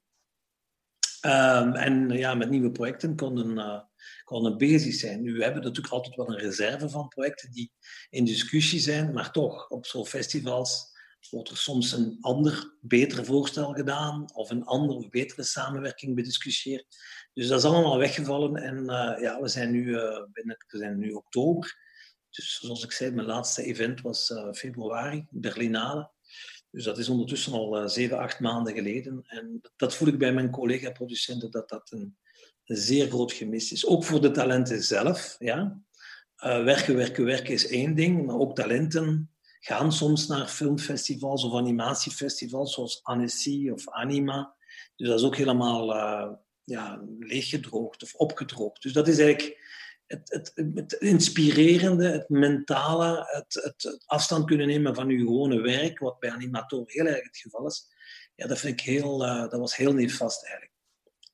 Um, 1.21 1.73
en 1.73 2.09
ja, 2.09 2.35
met 2.35 2.49
nieuwe 2.49 2.71
projecten 2.71 3.15
konden, 3.15 3.57
uh, 3.57 3.79
konden 4.23 4.57
bezig 4.57 4.93
zijn. 4.93 5.21
Nu, 5.21 5.33
we 5.33 5.43
hebben 5.43 5.63
natuurlijk 5.63 5.93
altijd 5.93 6.15
wel 6.15 6.29
een 6.29 6.39
reserve 6.39 6.89
van 6.89 7.07
projecten 7.07 7.51
die 7.51 7.71
in 8.09 8.25
discussie 8.25 8.79
zijn, 8.79 9.13
maar 9.13 9.31
toch 9.31 9.69
op 9.69 9.85
zo'n 9.85 10.05
festivals 10.05 10.95
wordt 11.29 11.49
er 11.49 11.57
soms 11.57 11.91
een 11.91 12.17
ander, 12.21 12.75
beter 12.81 13.25
voorstel 13.25 13.73
gedaan 13.73 14.33
of 14.33 14.49
een 14.49 14.63
andere, 14.63 15.09
betere 15.09 15.43
samenwerking 15.43 16.15
bediscussieerd. 16.15 16.85
Dus 17.33 17.47
dat 17.47 17.59
is 17.59 17.65
allemaal 17.65 17.97
weggevallen 17.97 18.55
en 18.55 18.77
uh, 18.77 19.21
ja, 19.21 19.41
we 19.41 19.47
zijn, 19.47 19.71
nu, 19.71 19.85
uh, 19.85 20.23
binnen, 20.31 20.65
we 20.67 20.77
zijn 20.77 20.97
nu 20.97 21.11
oktober. 21.11 21.85
Dus 22.29 22.59
zoals 22.61 22.83
ik 22.83 22.91
zei, 22.91 23.11
mijn 23.11 23.27
laatste 23.27 23.63
event 23.63 24.01
was 24.01 24.29
uh, 24.29 24.51
februari, 24.51 25.25
Berlinale. 25.29 26.11
Dus 26.71 26.83
dat 26.83 26.97
is 26.97 27.09
ondertussen 27.09 27.53
al 27.53 27.89
zeven, 27.89 28.17
acht 28.17 28.39
maanden 28.39 28.73
geleden. 28.73 29.23
En 29.27 29.61
dat 29.75 29.95
voel 29.95 30.07
ik 30.07 30.17
bij 30.17 30.33
mijn 30.33 30.49
collega-producenten 30.49 31.51
dat 31.51 31.69
dat 31.69 31.91
een, 31.91 32.17
een, 32.65 32.77
zeer 32.77 33.07
groot 33.07 33.31
gemis 33.31 33.71
is. 33.71 33.85
Ook 33.85 34.03
voor 34.03 34.21
de 34.21 34.31
talenten 34.31 34.83
zelf. 34.83 35.35
Ja? 35.39 35.81
werken, 36.35 36.95
werken, 36.95 37.25
werken 37.25 37.53
is 37.53 37.67
één 37.67 37.95
ding, 37.95 38.25
maar 38.25 38.35
ook 38.35 38.55
talenten 38.55 39.36
gaan 39.67 39.91
soms 39.91 40.27
naar 40.27 40.47
filmfestivals 40.47 41.43
of 41.43 41.53
animatiefestivals 41.53 42.73
zoals 42.73 43.03
Annecy 43.03 43.69
of 43.69 43.89
Anima. 43.89 44.55
Dus 44.95 45.07
dat 45.07 45.19
is 45.19 45.25
ook 45.25 45.35
helemaal 45.35 45.95
uh, 45.95 46.31
ja, 46.63 47.01
leeggedroogd 47.19 48.03
of 48.03 48.13
opgedroogd. 48.13 48.81
Dus 48.81 48.93
dat 48.93 49.07
is 49.07 49.19
eigenlijk 49.19 49.59
het, 50.05 50.53
het, 50.75 50.91
inspirerende, 50.91 52.11
het 52.11 52.29
mentale, 52.29 53.27
het, 53.31 53.53
het, 53.63 54.03
afstand 54.05 54.45
kunnen 54.45 54.67
nemen 54.67 54.95
van 54.95 55.09
uw 55.09 55.25
gewone 55.25 55.61
werk, 55.61 55.99
wat 55.99 56.19
bij 56.19 56.31
animatoren 56.31 56.85
heel 56.87 57.05
erg 57.05 57.23
het 57.23 57.37
geval 57.37 57.65
is. 57.65 57.87
Ja, 58.35 58.47
dat, 58.47 58.59
vind 58.59 58.79
ik 58.79 58.85
heel, 58.85 59.25
uh, 59.25 59.39
dat 59.49 59.59
was 59.59 59.75
heel 59.75 59.93
nefast 59.93 60.43
eigenlijk. 60.43 60.75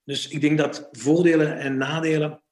Dus 0.03 0.27
ik 0.27 0.41
denk 0.41 0.57
dat 0.57 0.89
voordelen 0.91 1.57
en 1.57 1.77
nadelen 1.77 2.43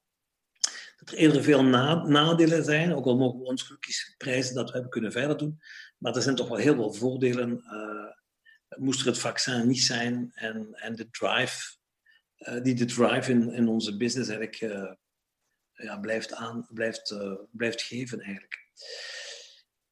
er 1.04 1.14
eerder 1.14 1.42
veel 1.42 1.62
nadelen 1.62 2.64
zijn, 2.64 2.94
ook 2.94 3.04
al 3.04 3.16
mogen 3.16 3.38
we 3.38 3.44
ons 3.44 3.76
prijzen 4.16 4.54
dat 4.54 4.66
we 4.66 4.72
hebben 4.72 4.90
kunnen 4.90 5.12
verder 5.12 5.36
doen. 5.36 5.60
Maar 5.98 6.16
er 6.16 6.22
zijn 6.22 6.36
toch 6.36 6.48
wel 6.48 6.56
heel 6.56 6.74
veel 6.74 6.92
voordelen. 6.92 7.50
Uh, 7.50 8.10
moest 8.78 9.00
er 9.00 9.06
het 9.06 9.18
vaccin 9.18 9.66
niet 9.66 9.82
zijn 9.82 10.30
en, 10.34 10.68
en 10.72 10.96
de 10.96 11.10
drive, 11.10 11.76
uh, 12.38 12.62
die 12.62 12.74
de 12.74 12.84
drive 12.84 13.30
in, 13.30 13.52
in 13.52 13.68
onze 13.68 13.96
business 13.96 14.30
eigenlijk 14.30 14.60
uh, 14.60 14.92
ja, 15.72 15.98
blijft, 15.98 16.34
aan, 16.34 16.66
blijft, 16.70 17.16
blijft 17.50 17.82
geven 17.82 18.20
eigenlijk. 18.20 18.70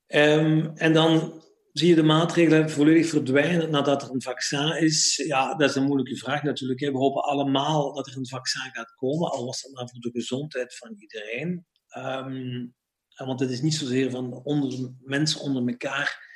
Um, 0.07 0.77
en 0.77 0.93
dan 0.93 1.43
zie 1.81 1.89
je 1.89 1.95
de 1.95 2.03
maatregelen 2.03 2.71
volledig 2.71 3.09
verdwijnen 3.09 3.71
nadat 3.71 4.03
er 4.03 4.11
een 4.11 4.23
vaccin 4.23 4.77
is? 4.77 5.17
Ja, 5.17 5.55
dat 5.55 5.71
is 5.71 5.77
een 5.77 5.85
moeilijke 5.85 6.17
vraag 6.17 6.43
natuurlijk. 6.43 6.81
We 6.81 6.99
hopen 6.99 7.23
allemaal 7.23 7.95
dat 7.95 8.07
er 8.07 8.17
een 8.17 8.27
vaccin 8.27 8.71
gaat 8.73 8.95
komen, 8.95 9.31
al 9.31 9.45
was 9.45 9.63
dat 9.63 9.73
maar 9.73 9.89
voor 9.89 10.01
de 10.01 10.11
gezondheid 10.11 10.77
van 10.77 10.95
iedereen. 10.99 11.67
Um, 11.97 12.75
want 13.15 13.41
het 13.41 13.51
is 13.51 13.61
niet 13.61 13.75
zozeer 13.75 14.11
van 14.11 14.33
onder, 14.33 14.93
mensen 15.01 15.41
onder 15.41 15.69
elkaar 15.69 16.29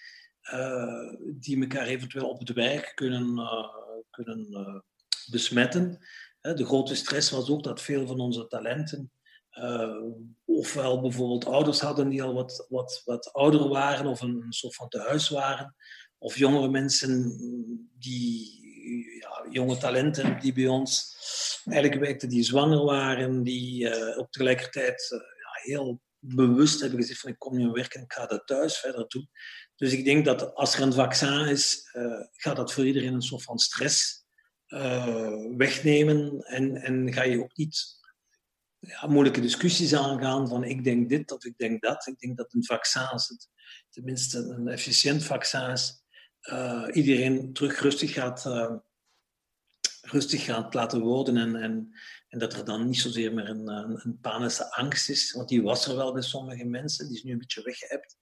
uh, 0.52 1.12
die 1.40 1.60
elkaar 1.60 1.86
eventueel 1.86 2.28
op 2.28 2.38
het 2.38 2.52
werk 2.52 2.92
kunnen, 2.94 3.38
uh, 3.38 3.68
kunnen 4.10 4.46
uh, 4.50 4.80
besmetten. 5.30 5.98
De 6.40 6.64
grote 6.64 6.94
stress 6.94 7.30
was 7.30 7.50
ook 7.50 7.62
dat 7.62 7.82
veel 7.82 8.06
van 8.06 8.20
onze 8.20 8.46
talenten 8.46 9.12
uh, 9.54 10.02
ofwel 10.44 11.00
bijvoorbeeld 11.00 11.44
ouders 11.44 11.80
hadden 11.80 12.08
die 12.08 12.22
al 12.22 12.34
wat, 12.34 12.66
wat, 12.68 13.02
wat 13.04 13.32
ouder 13.32 13.68
waren 13.68 14.06
of 14.06 14.20
een, 14.20 14.46
soort 14.48 14.74
van 14.74 14.88
tehuis 14.88 15.28
waren. 15.28 15.76
Of 16.18 16.36
jongere 16.36 16.68
mensen 16.68 17.36
die, 17.98 18.62
ja, 19.20 19.46
jonge 19.50 19.76
talenten 19.76 20.40
die 20.40 20.52
bij 20.52 20.66
ons 20.66 21.16
eigenlijk 21.64 22.00
werkten, 22.00 22.28
die 22.28 22.42
zwanger 22.42 22.84
waren, 22.84 23.42
die 23.42 23.84
uh, 23.84 24.18
op 24.18 24.30
tegelijkertijd 24.30 25.06
ja, 25.10 25.72
heel 25.72 26.00
bewust 26.18 26.80
hebben 26.80 27.00
gezegd 27.00 27.20
van 27.20 27.30
ik 27.30 27.38
kom 27.38 27.56
nu 27.56 27.70
werken, 27.70 28.02
ik 28.02 28.12
ga 28.12 28.26
dat 28.26 28.46
thuis 28.46 28.78
verder 28.78 29.04
doen. 29.08 29.28
Dus 29.76 29.92
ik 29.92 30.04
denk 30.04 30.24
dat 30.24 30.54
als 30.54 30.74
er 30.74 30.82
een 30.82 30.92
vaccin 30.92 31.46
is, 31.46 31.90
gaat 32.32 32.56
dat 32.56 32.72
voor 32.72 32.86
iedereen 32.86 33.14
een 33.14 33.22
soort 33.22 33.42
van 33.42 33.58
stress 33.58 34.24
wegnemen 35.56 36.40
en, 36.40 36.76
en 36.76 37.12
ga 37.12 37.22
je 37.22 37.42
ook 37.42 37.56
niet 37.56 38.02
moeilijke 39.06 39.40
discussies 39.40 39.94
aangaan 39.94 40.48
van 40.48 40.64
ik 40.64 40.84
denk 40.84 41.08
dit 41.08 41.32
of 41.32 41.44
ik 41.44 41.56
denk 41.56 41.82
dat. 41.82 42.06
Ik 42.06 42.18
denk 42.18 42.36
dat 42.36 42.54
een 42.54 42.64
vaccin, 42.64 43.02
het 43.12 43.48
tenminste 43.90 44.38
een 44.38 44.68
efficiënt 44.68 45.24
vaccin 45.24 45.70
is, 45.70 46.04
uh, 46.42 46.88
iedereen 46.92 47.52
terug 47.52 47.80
rustig 47.80 48.12
gaat, 48.12 48.44
uh, 48.46 48.74
rustig 50.00 50.44
gaat 50.44 50.74
laten 50.74 51.00
worden 51.00 51.36
en, 51.36 51.56
en, 51.56 51.90
en 52.28 52.38
dat 52.38 52.52
er 52.52 52.64
dan 52.64 52.86
niet 52.86 52.98
zozeer 52.98 53.34
meer 53.34 53.48
een, 53.48 53.68
een, 53.68 54.18
panische 54.20 54.72
angst 54.72 55.08
is, 55.08 55.32
want 55.32 55.48
die 55.48 55.62
was 55.62 55.88
er 55.88 55.96
wel 55.96 56.12
bij 56.12 56.22
sommige 56.22 56.64
mensen, 56.64 57.06
die 57.06 57.16
is 57.16 57.22
nu 57.22 57.32
een 57.32 57.38
beetje 57.38 57.62
weggeëpt. 57.62 58.16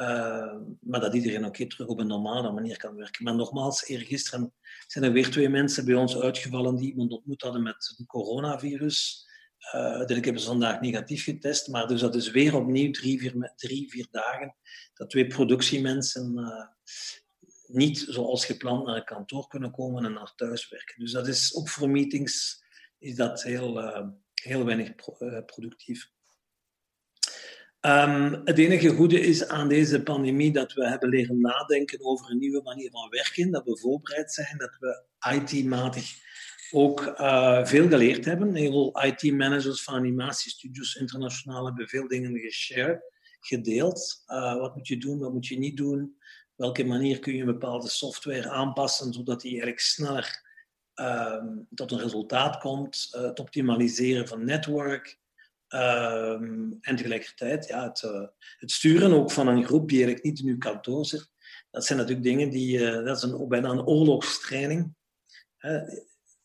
Uh, 0.00 0.56
maar 0.80 1.00
dat 1.00 1.14
iedereen 1.14 1.44
ook 1.44 1.56
terug 1.56 1.86
op 1.86 1.98
een 1.98 2.06
normale 2.06 2.52
manier 2.52 2.76
kan 2.76 2.94
werken. 2.94 3.24
Maar 3.24 3.34
nogmaals, 3.34 3.84
eergisteren 3.84 4.52
zijn 4.86 5.04
er 5.04 5.12
weer 5.12 5.30
twee 5.30 5.48
mensen 5.48 5.84
bij 5.84 5.94
ons 5.94 6.20
uitgevallen 6.20 6.76
die 6.76 6.90
iemand 6.90 7.12
ontmoet 7.12 7.42
hadden 7.42 7.62
met 7.62 7.94
een 7.98 8.06
coronavirus. 8.06 9.26
Uh, 9.66 9.80
uiteindelijk 9.80 10.24
hebben 10.24 10.42
ze 10.42 10.48
vandaag 10.48 10.80
negatief 10.80 11.24
getest, 11.24 11.68
maar 11.68 11.86
dus 11.86 12.00
dat 12.00 12.14
is 12.14 12.30
weer 12.30 12.54
opnieuw 12.54 12.90
drie, 12.90 13.18
vier, 13.18 13.52
drie, 13.56 13.90
vier 13.90 14.06
dagen 14.10 14.56
dat 14.94 15.10
twee 15.10 15.26
productiemensen 15.26 16.38
uh, 16.38 16.66
niet 17.66 18.04
zoals 18.08 18.44
gepland 18.46 18.86
naar 18.86 18.94
het 18.94 19.04
kantoor 19.04 19.46
kunnen 19.46 19.70
komen 19.70 20.04
en 20.04 20.12
naar 20.12 20.32
thuis 20.36 20.68
werken. 20.68 21.00
Dus 21.00 21.12
dat 21.12 21.26
is 21.28 21.54
ook 21.54 21.68
voor 21.68 21.90
meetings 21.90 22.64
is 22.98 23.14
dat 23.14 23.42
heel, 23.42 23.78
uh, 23.78 24.08
heel 24.34 24.64
weinig 24.64 24.94
pro 24.94 25.42
productief. 25.42 26.10
Um, 27.80 28.40
het 28.44 28.58
enige 28.58 28.88
goede 28.88 29.20
is 29.20 29.48
aan 29.48 29.68
deze 29.68 30.02
pandemie 30.02 30.52
dat 30.52 30.72
we 30.72 30.88
hebben 30.88 31.08
leren 31.08 31.40
nadenken 31.40 32.04
over 32.04 32.30
een 32.30 32.38
nieuwe 32.38 32.62
manier 32.62 32.90
van 32.90 33.08
werken, 33.08 33.50
dat 33.50 33.64
we 33.64 33.78
voorbereid 33.78 34.32
zijn, 34.32 34.58
dat 34.58 34.76
we 34.78 35.04
IT-matig 35.30 36.20
ook 36.72 37.00
uh, 37.00 37.64
veel 37.64 37.88
geleerd 37.88 38.24
hebben. 38.24 38.54
Heel 38.54 38.70
veel 38.70 39.02
IT-managers 39.02 39.82
van 39.82 39.94
animatiestudios 39.94 40.94
internationaal 40.94 41.64
hebben 41.64 41.88
veel 41.88 42.08
dingen 42.08 42.38
geshared, 42.38 43.02
gedeeld. 43.40 44.22
Uh, 44.26 44.56
wat 44.56 44.76
moet 44.76 44.88
je 44.88 44.96
doen, 44.96 45.18
wat 45.18 45.32
moet 45.32 45.46
je 45.46 45.58
niet 45.58 45.76
doen? 45.76 46.16
Welke 46.54 46.84
manier 46.84 47.18
kun 47.18 47.34
je 47.34 47.40
een 47.40 47.46
bepaalde 47.46 47.88
software 47.88 48.50
aanpassen 48.50 49.12
zodat 49.12 49.40
die 49.40 49.50
eigenlijk 49.50 49.80
sneller 49.80 50.42
uh, 50.94 51.44
tot 51.74 51.90
een 51.90 51.98
resultaat 51.98 52.58
komt? 52.58 53.12
Uh, 53.16 53.22
het 53.22 53.40
optimaliseren 53.40 54.28
van 54.28 54.44
netwerk. 54.44 55.20
Um, 55.68 56.78
en 56.80 56.96
tegelijkertijd 56.96 57.66
ja, 57.66 57.84
het, 57.84 58.00
het, 58.58 58.70
sturen 58.70 59.12
ook 59.12 59.30
van 59.30 59.48
een 59.48 59.64
groep 59.64 59.88
die 59.88 60.04
eigenlijk 60.04 60.26
niet 60.26 60.38
in 60.40 60.52
uw 60.52 60.58
kantoor 60.58 61.06
zit. 61.06 61.30
Dat 61.70 61.84
zijn 61.84 61.98
natuurlijk 61.98 62.26
dingen 62.26 62.50
die, 62.50 62.78
dat 62.78 63.16
is 63.16 63.22
een, 63.22 63.48
bijna 63.48 63.68
een 63.68 63.86
oorlogstraining 63.86 64.94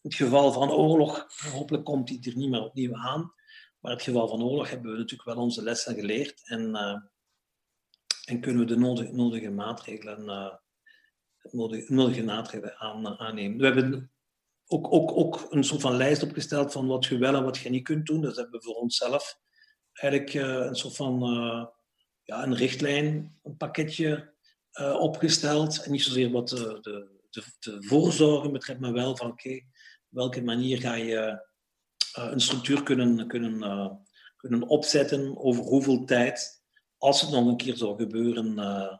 het 0.07 0.15
geval 0.15 0.51
van 0.51 0.71
oorlog, 0.71 1.27
hopelijk 1.51 1.85
komt 1.85 2.07
die 2.07 2.29
er 2.31 2.37
niet 2.37 2.49
meer 2.49 2.63
opnieuw 2.63 2.95
aan. 2.95 3.33
Maar 3.79 3.91
in 3.91 3.97
het 3.97 4.07
geval 4.07 4.27
van 4.27 4.43
oorlog 4.43 4.69
hebben 4.69 4.91
we 4.91 4.97
natuurlijk 4.97 5.29
wel 5.29 5.43
onze 5.43 5.63
lessen 5.63 5.95
geleerd 5.95 6.41
en, 6.43 6.69
uh, 6.69 6.97
en 8.25 8.41
kunnen 8.41 8.65
we 8.65 8.73
de 8.73 9.11
nodige, 9.11 9.49
maatregelen, 9.49 10.23
uh, 10.23 10.53
nodige, 11.87 12.23
maatregelen 12.23 12.77
aan, 12.77 13.19
aannemen. 13.19 13.57
We 13.57 13.65
hebben 13.65 14.11
ook, 14.67 14.93
ook, 14.93 15.11
ook 15.11 15.47
een 15.49 15.63
soort 15.63 15.81
van 15.81 15.95
lijst 15.95 16.23
opgesteld 16.23 16.71
van 16.71 16.87
wat 16.87 17.05
je 17.05 17.17
wel 17.17 17.35
en 17.35 17.43
wat 17.43 17.57
je 17.57 17.69
niet 17.69 17.83
kunt 17.83 18.05
doen. 18.05 18.21
Dat 18.21 18.35
hebben 18.35 18.59
we 18.59 18.65
voor 18.65 18.75
onszelf 18.75 19.39
eigenlijk 19.91 20.33
uh, 20.33 20.43
een 20.43 20.75
soort 20.75 20.95
van 20.95 21.19
ja, 22.23 22.43
een 22.43 22.55
richtlijn, 22.55 23.39
een 23.43 23.57
pakketje 23.57 24.33
opgesteld. 24.99 25.83
En 25.83 25.91
niet 25.91 26.03
zozeer 26.03 26.31
wat 26.31 26.49
de, 26.49 26.77
de, 26.81 27.19
de, 27.29 27.43
de 27.59 27.83
voorzorgen 27.83 28.51
betreft, 28.51 28.79
maar 28.79 28.93
wel 28.93 29.17
van 29.17 29.31
oké, 29.31 29.61
welke 30.17 30.43
manier 30.43 30.79
ga 30.79 30.93
je 30.93 31.45
uh, 32.17 32.31
een 32.31 32.39
structuur 32.39 32.83
kunnen, 32.83 33.27
kunnen, 33.27 33.53
uh, 33.53 33.91
kunnen 34.37 34.67
opzetten 34.67 35.37
over 35.37 35.63
hoeveel 35.63 36.05
tijd, 36.05 36.63
als 36.97 37.21
het 37.21 37.31
nog 37.31 37.47
een 37.47 37.57
keer 37.57 37.77
zou 37.77 37.97
gebeuren, 37.97 38.57
uh, 38.57 38.97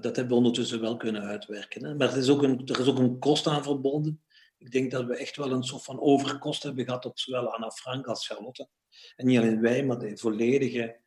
dat 0.00 0.16
hebben 0.16 0.28
we 0.28 0.34
ondertussen 0.34 0.80
wel 0.80 0.96
kunnen 0.96 1.22
uitwerken. 1.22 1.84
Hè. 1.84 1.94
Maar 1.94 2.12
er 2.12 2.18
is, 2.18 2.28
ook 2.28 2.42
een, 2.42 2.66
er 2.66 2.80
is 2.80 2.86
ook 2.86 2.98
een 2.98 3.18
kost 3.18 3.46
aan 3.46 3.62
verbonden. 3.62 4.24
Ik 4.58 4.70
denk 4.70 4.90
dat 4.90 5.04
we 5.04 5.16
echt 5.16 5.36
wel 5.36 5.50
een 5.50 5.62
soort 5.62 5.84
van 5.84 6.00
overkost 6.00 6.62
hebben 6.62 6.84
gehad 6.84 7.04
op 7.04 7.18
zowel 7.18 7.54
Anna 7.54 7.70
Frank 7.70 8.06
als 8.06 8.26
Charlotte. 8.26 8.68
En 9.16 9.26
niet 9.26 9.38
alleen 9.38 9.60
wij, 9.60 9.84
maar 9.84 9.98
de 9.98 10.16
volledige 10.16 11.02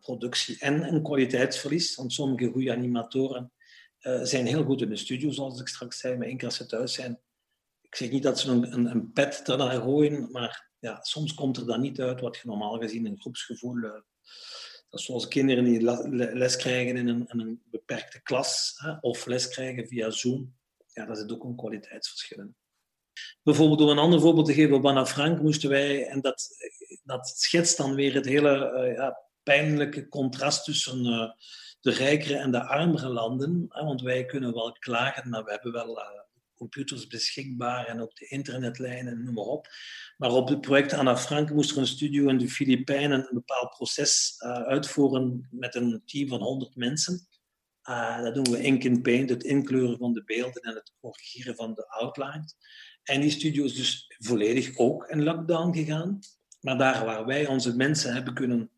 productie. 0.00 0.58
En 0.58 0.82
een 0.82 1.02
kwaliteitsverlies, 1.02 1.94
want 1.94 2.12
sommige 2.12 2.50
goede 2.50 2.72
animatoren 2.72 3.52
zijn 4.22 4.46
heel 4.46 4.64
goed 4.64 4.80
in 4.80 4.88
de 4.88 4.96
studio, 4.96 5.30
zoals 5.30 5.60
ik 5.60 5.68
straks 5.68 5.98
zei, 5.98 6.16
maar 6.16 6.26
één 6.26 6.36
keer 6.36 6.50
ze 6.50 6.66
thuis 6.66 6.92
zijn. 6.92 7.20
Ik 7.94 8.00
zeg 8.00 8.10
niet 8.10 8.22
dat 8.22 8.40
ze 8.40 8.50
een, 8.50 8.72
een, 8.72 8.90
een 8.90 9.12
pet 9.12 9.42
ernaar 9.48 9.80
gooien, 9.80 10.30
maar 10.30 10.70
ja, 10.78 11.02
soms 11.02 11.34
komt 11.34 11.56
er 11.56 11.66
dan 11.66 11.80
niet 11.80 12.00
uit 12.00 12.20
wat 12.20 12.36
je 12.36 12.48
normaal 12.48 12.78
gezien 12.78 13.06
een 13.06 13.20
groepsgevoel... 13.20 13.76
Uh, 13.76 13.92
dat 14.88 15.00
zoals 15.00 15.28
kinderen 15.28 15.64
die 15.64 15.82
les 16.34 16.56
krijgen 16.56 16.96
in 16.96 17.08
een, 17.08 17.24
een 17.26 17.62
beperkte 17.70 18.22
klas, 18.22 18.72
hè, 18.76 18.92
of 19.00 19.26
les 19.26 19.48
krijgen 19.48 19.86
via 19.86 20.10
Zoom. 20.10 20.54
Ja, 20.92 21.06
dat 21.06 21.18
zit 21.18 21.32
ook 21.32 21.44
een 21.44 21.56
kwaliteitsverschil 21.56 22.38
in. 22.38 22.56
Bijvoorbeeld, 23.42 23.80
om 23.80 23.88
een 23.88 23.98
ander 23.98 24.20
voorbeeld 24.20 24.46
te 24.46 24.54
geven, 24.54 24.74
op 24.74 24.86
Anna 24.86 25.06
Frank 25.06 25.42
moesten 25.42 25.70
wij, 25.70 26.06
en 26.06 26.20
dat, 26.20 26.48
dat 27.02 27.28
schetst 27.28 27.76
dan 27.76 27.94
weer 27.94 28.14
het 28.14 28.24
hele 28.24 28.72
uh, 28.88 28.94
ja, 28.94 29.18
pijnlijke 29.42 30.08
contrast 30.08 30.64
tussen 30.64 31.04
uh, 31.04 31.30
de 31.80 31.90
rijkere 31.90 32.36
en 32.36 32.50
de 32.50 32.66
armere 32.66 33.08
landen. 33.08 33.66
Hè, 33.68 33.84
want 33.84 34.00
wij 34.00 34.24
kunnen 34.24 34.54
wel 34.54 34.72
klagen, 34.72 35.30
maar 35.30 35.44
we 35.44 35.50
hebben 35.50 35.72
wel 35.72 35.98
computers 36.54 37.06
beschikbaar 37.06 37.86
en 37.86 38.00
ook 38.00 38.16
de 38.16 38.26
internetlijnen, 38.26 39.24
noem 39.24 39.34
maar 39.34 39.44
op. 39.44 39.68
Maar 40.16 40.30
op 40.30 40.48
het 40.48 40.60
project 40.60 40.92
Anna 40.92 41.16
Frank 41.16 41.50
moest 41.50 41.70
er 41.70 41.78
een 41.78 41.86
studio 41.86 42.28
in 42.28 42.38
de 42.38 42.48
Filipijnen 42.48 43.20
een 43.20 43.34
bepaald 43.34 43.70
proces 43.70 44.34
uitvoeren 44.66 45.48
met 45.50 45.74
een 45.74 46.02
team 46.06 46.28
van 46.28 46.40
100 46.40 46.76
mensen. 46.76 47.28
dat 48.22 48.34
doen 48.34 48.50
we 48.50 48.62
ink 48.62 48.84
in 48.84 49.02
paint, 49.02 49.30
het 49.30 49.44
inkleuren 49.44 49.98
van 49.98 50.12
de 50.12 50.24
beelden 50.24 50.62
en 50.62 50.74
het 50.74 50.92
corrigeren 51.00 51.56
van 51.56 51.74
de 51.74 51.88
outlines. 51.88 52.56
En 53.02 53.20
die 53.20 53.30
studio 53.30 53.64
is 53.64 53.74
dus 53.74 54.14
volledig 54.18 54.76
ook 54.76 55.08
in 55.08 55.22
lockdown 55.22 55.76
gegaan. 55.76 56.18
Maar 56.60 56.78
daar 56.78 57.04
waar 57.04 57.26
wij 57.26 57.46
onze 57.46 57.76
mensen 57.76 58.14
hebben 58.14 58.34
kunnen 58.34 58.70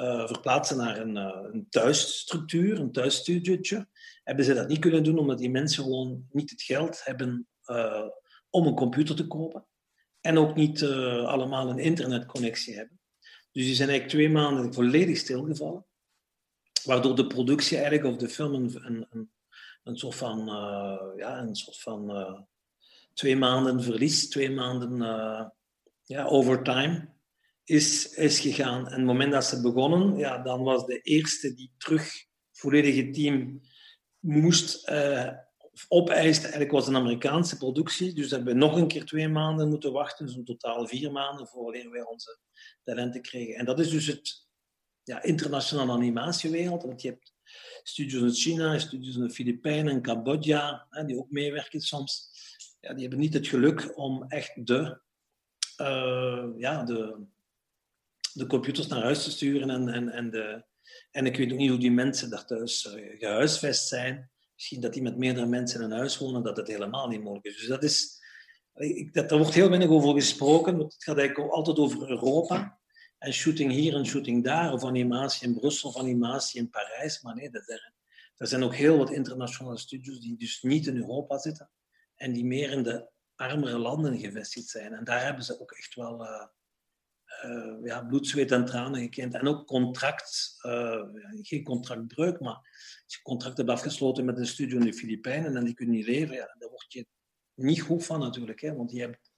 uh, 0.00 0.26
verplaatsen 0.26 0.76
naar 0.76 0.98
een, 0.98 1.16
uh, 1.16 1.52
een 1.52 1.66
thuisstructuur, 1.68 2.78
een 2.78 2.92
thuisstudiotje, 2.92 3.88
hebben 4.30 4.48
ze 4.48 4.54
dat 4.54 4.68
niet 4.68 4.78
kunnen 4.78 5.02
doen 5.02 5.18
omdat 5.18 5.38
die 5.38 5.50
mensen 5.50 5.82
gewoon 5.82 6.26
niet 6.32 6.50
het 6.50 6.62
geld 6.62 7.00
hebben 7.04 7.48
uh, 7.66 8.08
om 8.50 8.66
een 8.66 8.74
computer 8.74 9.16
te 9.16 9.26
kopen. 9.26 9.66
En 10.20 10.38
ook 10.38 10.54
niet 10.54 10.82
allemaal 10.84 11.70
een 11.70 11.78
internetconnectie 11.78 12.76
hebben. 12.76 13.00
Dus 13.52 13.64
die 13.64 13.74
zijn 13.74 13.88
eigenlijk 13.88 14.18
twee 14.18 14.30
maanden 14.30 14.74
volledig 14.74 15.16
stilgevallen. 15.16 15.86
Waardoor 16.84 17.16
de 17.16 17.26
productie 17.26 17.76
eigenlijk, 17.76 18.06
of 18.06 18.16
de 18.16 18.28
film, 18.28 18.54
een, 18.54 19.06
een, 19.10 19.30
een 19.82 19.96
soort 19.96 20.14
van, 20.14 20.44
ja, 21.16 21.38
een 21.38 21.54
soort 21.54 21.80
van 21.80 22.46
twee 23.14 23.36
maanden 23.36 23.82
verlies, 23.82 24.28
twee 24.28 24.50
maanden 24.50 24.98
ja, 26.02 26.24
overtime 26.24 27.08
is, 27.64 28.14
is 28.14 28.40
gegaan. 28.40 28.86
En 28.86 28.92
het 28.92 29.04
moment 29.04 29.32
dat 29.32 29.44
ze 29.44 29.60
begonnen, 29.60 30.16
ja, 30.16 30.38
dan 30.42 30.62
was 30.62 30.86
de 30.86 31.00
eerste 31.00 31.54
die 31.54 31.72
terug 31.78 32.28
volledige 32.52 33.10
team 33.10 33.60
moest 34.20 34.88
uh, 34.88 35.30
opeisen. 35.88 36.42
Eigenlijk 36.42 36.72
was 36.72 36.86
een 36.86 36.96
Amerikaanse 36.96 37.56
productie, 37.56 38.14
dus 38.14 38.30
hebben 38.30 38.52
we 38.52 38.58
nog 38.58 38.76
een 38.76 38.88
keer 38.88 39.04
twee 39.04 39.28
maanden 39.28 39.68
moeten 39.68 39.92
wachten, 39.92 40.26
dus 40.26 40.36
in 40.36 40.44
totaal 40.44 40.86
vier 40.86 41.12
maanden 41.12 41.46
voordat 41.46 41.90
wij 41.90 42.02
onze 42.02 42.38
talenten 42.84 43.22
kregen. 43.22 43.54
En 43.54 43.64
dat 43.64 43.80
is 43.80 43.90
dus 43.90 44.06
het 44.06 44.48
ja, 45.02 45.22
internationale 45.22 45.92
animatiewereld, 45.92 46.82
want 46.82 47.02
je 47.02 47.08
hebt 47.08 47.34
studios 47.82 48.22
in 48.22 48.34
China, 48.42 48.78
studios 48.78 49.16
in 49.16 49.22
de 49.22 49.30
Filipijnen, 49.30 49.92
in 49.92 50.02
Cambodja, 50.02 50.86
hè, 50.90 51.04
die 51.04 51.18
ook 51.18 51.30
meewerken 51.30 51.80
soms 51.80 52.30
ja, 52.80 52.92
die 52.92 53.00
hebben 53.00 53.18
niet 53.18 53.34
het 53.34 53.46
geluk 53.46 53.98
om 53.98 54.24
echt 54.28 54.66
de, 54.66 55.00
uh, 55.80 56.44
ja, 56.56 56.84
de, 56.84 57.26
de 58.32 58.46
computers 58.46 58.86
naar 58.86 59.02
huis 59.02 59.24
te 59.24 59.30
sturen. 59.30 59.70
En, 59.70 59.88
en, 59.88 60.08
en, 60.08 60.30
de, 60.30 60.64
en 61.10 61.26
ik 61.26 61.36
weet 61.36 61.52
ook 61.52 61.58
niet 61.58 61.70
hoe 61.70 61.78
die 61.78 61.90
mensen 61.90 62.30
daar 62.30 62.46
thuis 62.46 62.84
uh, 62.84 63.18
gehuisvest 63.18 63.88
zijn. 63.88 64.30
Misschien 64.54 64.80
dat 64.80 64.92
die 64.92 65.02
met 65.02 65.16
meerdere 65.16 65.46
mensen 65.46 65.82
in 65.82 65.90
huis 65.90 66.18
wonen, 66.18 66.42
dat 66.42 66.56
het 66.56 66.66
helemaal 66.66 67.08
niet 67.08 67.22
mogelijk 67.22 67.46
is. 67.46 67.56
Dus 67.56 67.68
dat 67.68 67.82
is... 67.82 68.18
Dat, 69.12 69.28
daar 69.28 69.38
wordt 69.38 69.54
heel 69.54 69.68
weinig 69.68 69.88
over 69.88 70.14
gesproken, 70.14 70.76
want 70.76 70.92
het 70.92 71.04
gaat 71.04 71.18
eigenlijk 71.18 71.52
altijd 71.52 71.78
over 71.78 72.10
Europa. 72.10 72.80
En 73.18 73.32
shooting 73.32 73.72
hier 73.72 73.94
en 73.94 74.06
shooting 74.06 74.44
daar, 74.44 74.72
of 74.72 74.84
animatie 74.84 75.48
in 75.48 75.54
Brussel 75.54 75.88
of 75.88 75.98
animatie 75.98 76.60
in 76.60 76.70
Parijs. 76.70 77.22
Maar 77.22 77.34
nee, 77.34 77.50
dat 77.50 77.68
er, 77.68 77.92
er 78.36 78.46
zijn 78.46 78.62
ook 78.62 78.74
heel 78.74 78.96
wat 78.96 79.10
internationale 79.10 79.78
studios 79.78 80.20
die 80.20 80.36
dus 80.36 80.62
niet 80.62 80.86
in 80.86 80.96
Europa 80.96 81.38
zitten 81.38 81.70
en 82.14 82.32
die 82.32 82.44
meer 82.44 82.70
in 82.70 82.82
de 82.82 83.08
armere 83.34 83.78
landen 83.78 84.18
gevestigd 84.18 84.68
zijn. 84.68 84.92
En 84.92 85.04
daar 85.04 85.24
hebben 85.24 85.44
ze 85.44 85.60
ook 85.60 85.72
echt 85.72 85.94
wel 85.94 86.22
uh, 86.22 86.46
uh, 87.44 87.84
ja, 87.84 88.04
bloed, 88.04 88.26
zweet 88.26 88.52
en 88.52 88.64
tranen 88.64 89.00
gekend. 89.00 89.34
En 89.34 89.48
ook 89.48 89.66
contract, 89.66 90.56
uh, 90.62 91.02
geen 91.42 91.64
contractbreuk, 91.64 92.40
maar 92.40 92.54
als 93.04 93.14
je 93.14 93.22
contract 93.22 93.56
hebt 93.56 93.70
afgesloten 93.70 94.24
met 94.24 94.38
een 94.38 94.46
studio 94.46 94.78
in 94.78 94.84
de 94.84 94.92
Filipijnen 94.92 95.56
en 95.56 95.64
die 95.64 95.74
kunnen 95.74 95.94
niet 95.94 96.06
leveren, 96.06 96.36
ja, 96.36 96.56
daar 96.58 96.68
word 96.68 96.92
je 96.92 97.06
niet 97.54 97.80
goed 97.80 98.06
van 98.06 98.20
natuurlijk. 98.20 98.60
Hè, 98.60 98.74
want 98.74 98.90
je 98.90 99.00
hebt, 99.00 99.30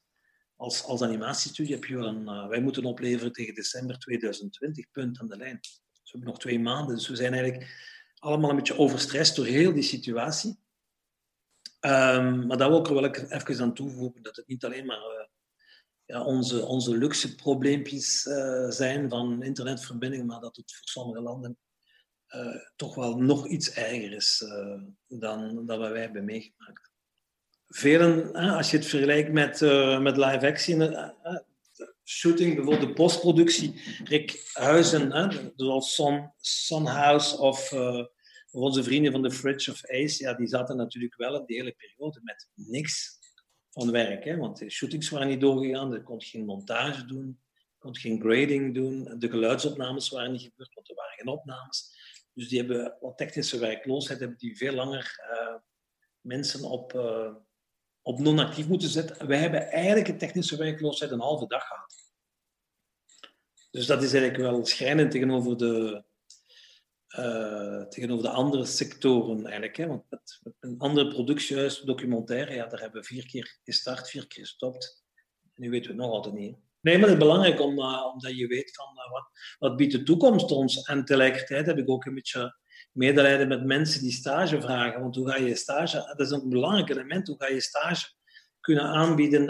als, 0.56 0.84
als 0.84 1.02
animatiestudio 1.02 1.74
heb 1.74 1.84
je 1.84 1.96
wel 1.96 2.06
een... 2.06 2.48
wij 2.48 2.60
moeten 2.60 2.84
opleveren 2.84 3.32
tegen 3.32 3.54
december 3.54 3.98
2020, 3.98 4.90
punt 4.90 5.20
aan 5.20 5.28
de 5.28 5.36
lijn. 5.36 5.58
Dus 5.60 5.80
we 5.92 6.10
hebben 6.10 6.28
nog 6.28 6.38
twee 6.38 6.60
maanden, 6.60 6.94
dus 6.94 7.08
we 7.08 7.16
zijn 7.16 7.32
eigenlijk 7.32 7.70
allemaal 8.18 8.50
een 8.50 8.56
beetje 8.56 8.78
overstrest 8.78 9.36
door 9.36 9.46
heel 9.46 9.72
die 9.72 9.82
situatie. 9.82 10.60
Um, 11.80 12.46
maar 12.46 12.56
daar 12.56 12.68
wil 12.68 12.78
ik 12.78 12.86
er 12.86 12.94
wel 12.94 13.10
even 13.10 13.60
aan 13.60 13.74
toevoegen 13.74 14.22
dat 14.22 14.36
het 14.36 14.46
niet 14.46 14.64
alleen 14.64 14.86
maar 14.86 15.28
onze, 16.20 16.66
onze 16.66 16.96
luxe 16.96 17.34
probleempjes 17.34 18.26
uh, 18.26 18.70
zijn 18.70 19.08
van 19.08 19.42
internetverbinding, 19.42 20.26
maar 20.26 20.40
dat 20.40 20.56
het 20.56 20.74
voor 20.74 20.88
sommige 20.88 21.20
landen 21.20 21.58
uh, 22.28 22.56
toch 22.76 22.94
wel 22.94 23.16
nog 23.16 23.46
iets 23.48 23.72
erger 23.72 24.12
is 24.12 24.44
dan, 25.08 25.66
dan 25.66 25.78
wat 25.78 25.90
wij 25.90 26.00
hebben 26.00 26.24
meegemaakt. 26.24 26.90
Velen, 27.68 28.32
als 28.32 28.70
je 28.70 28.76
het 28.76 28.86
vergelijkt 28.86 29.32
met, 29.32 29.60
met 30.00 30.16
live 30.16 30.46
action, 30.46 30.96
shooting, 32.04 32.54
bijvoorbeeld 32.54 32.88
de 32.88 32.92
postproductie, 32.92 33.80
Rick 34.04 34.50
Huizen, 34.52 35.52
zoals 35.56 35.94
Son, 35.94 36.32
Son 36.40 36.86
House 36.86 37.38
of 37.38 37.72
onze 38.50 38.82
vrienden 38.82 39.12
van 39.12 39.22
de 39.22 39.30
Fridge 39.30 39.70
of 39.70 39.84
Ace, 39.90 40.22
ja, 40.22 40.34
die 40.34 40.46
zaten 40.46 40.76
natuurlijk 40.76 41.16
wel 41.16 41.34
een 41.34 41.42
hele 41.46 41.72
periode 41.72 42.20
met 42.22 42.48
niks 42.54 43.20
van 43.72 43.90
werk. 43.90 44.24
Hè? 44.24 44.36
Want 44.36 44.58
de 44.58 44.70
shootings 44.70 45.08
waren 45.08 45.28
niet 45.28 45.40
doorgegaan, 45.40 45.92
er 45.92 46.02
kon 46.02 46.22
geen 46.22 46.44
montage 46.44 47.04
doen, 47.04 47.40
kon 47.78 47.96
geen 47.96 48.20
grading 48.20 48.74
doen, 48.74 49.18
de 49.18 49.30
geluidsopnames 49.30 50.08
waren 50.08 50.32
niet 50.32 50.42
gebeurd, 50.42 50.74
want 50.74 50.88
er 50.88 50.94
waren 50.94 51.16
geen 51.16 51.28
opnames. 51.28 52.00
Dus 52.34 52.48
die 52.48 52.58
hebben 52.58 52.96
wat 53.00 53.16
technische 53.16 53.58
werkloosheid, 53.58 54.20
hebben 54.20 54.38
die 54.38 54.56
veel 54.56 54.74
langer 54.74 55.16
uh, 55.32 55.54
mensen 56.20 56.64
op, 56.64 56.92
uh, 56.94 57.34
op 58.02 58.18
non-actief 58.18 58.68
moeten 58.68 58.88
zetten. 58.88 59.26
Wij 59.26 59.38
hebben 59.38 59.70
eigenlijk 59.70 60.08
een 60.08 60.18
technische 60.18 60.56
werkloosheid 60.56 61.10
een 61.10 61.20
halve 61.20 61.46
dag 61.46 61.66
gehad. 61.66 61.94
Dus 63.70 63.86
dat 63.86 64.02
is 64.02 64.12
eigenlijk 64.12 64.42
wel 64.42 64.64
schrijnend 64.64 65.10
tegenover 65.10 65.56
de, 65.56 66.04
uh, 67.18 67.82
tegenover 67.82 68.24
de 68.24 68.30
andere 68.30 68.64
sectoren 68.64 69.44
eigenlijk. 69.44 69.76
Hè? 69.76 69.86
Want 69.86 70.04
een 70.60 70.78
andere 70.78 71.08
productiehuis, 71.08 71.80
documentaire, 71.80 72.54
ja, 72.54 72.66
daar 72.66 72.80
hebben 72.80 73.00
we 73.00 73.06
vier 73.06 73.26
keer 73.26 73.58
gestart, 73.64 74.10
vier 74.10 74.26
keer 74.26 74.42
gestopt. 74.42 75.04
En 75.54 75.62
nu 75.62 75.70
weten 75.70 75.90
we 75.90 75.96
het 75.96 76.06
nog 76.06 76.14
altijd 76.14 76.34
niet. 76.34 76.56
Nee, 76.80 76.98
maar 76.98 77.08
het 77.08 77.18
is 77.18 77.24
belangrijk 77.24 77.60
om, 77.60 77.78
uh, 77.78 78.06
omdat 78.12 78.36
je 78.36 78.46
weet 78.46 78.74
van 78.74 78.86
uh, 78.96 79.12
wat, 79.12 79.28
wat 79.58 79.76
biedt 79.76 79.92
de 79.92 80.02
toekomst 80.02 80.50
ons. 80.50 80.82
En 80.82 81.04
tegelijkertijd 81.04 81.66
heb 81.66 81.78
ik 81.78 81.90
ook 81.90 82.04
een 82.04 82.14
beetje 82.14 82.58
medelijden 82.92 83.48
met 83.48 83.64
mensen 83.64 84.02
die 84.02 84.12
stage 84.12 84.60
vragen. 84.60 85.00
Want 85.00 85.16
hoe 85.16 85.30
ga 85.30 85.36
je 85.36 85.54
stage, 85.54 85.96
dat 86.16 86.20
is 86.20 86.30
een 86.30 86.48
belangrijk 86.48 86.90
element, 86.90 87.26
hoe 87.26 87.36
ga 87.38 87.48
je 87.48 87.60
stage 87.60 88.06
kunnen 88.60 88.84
aanbieden 88.84 89.48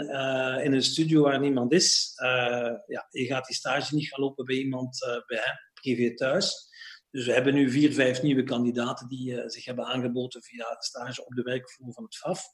in 0.63 0.73
een 0.73 0.83
studio 0.83 1.21
waar 1.21 1.39
niemand 1.39 1.73
is. 1.73 2.13
ja, 2.87 3.07
je 3.09 3.25
gaat 3.25 3.45
die 3.45 3.55
stage 3.55 3.95
niet 3.95 4.07
gaan 4.07 4.19
lopen 4.19 4.45
bij 4.45 4.55
iemand 4.55 4.99
bij 5.27 5.37
hem, 5.37 5.55
privé 5.73 6.15
thuis. 6.15 6.71
Dus 7.13 7.25
we 7.25 7.33
hebben 7.33 7.53
nu 7.53 7.69
vier, 7.69 7.93
vijf 7.93 8.21
nieuwe 8.21 8.43
kandidaten 8.43 9.07
die 9.07 9.31
uh, 9.31 9.43
zich 9.47 9.65
hebben 9.65 9.85
aangeboden 9.85 10.43
via 10.43 10.75
stage 10.79 11.25
op 11.25 11.35
de 11.35 11.41
werkvloer 11.41 11.93
van 11.93 12.03
het 12.03 12.15
FAF. 12.15 12.45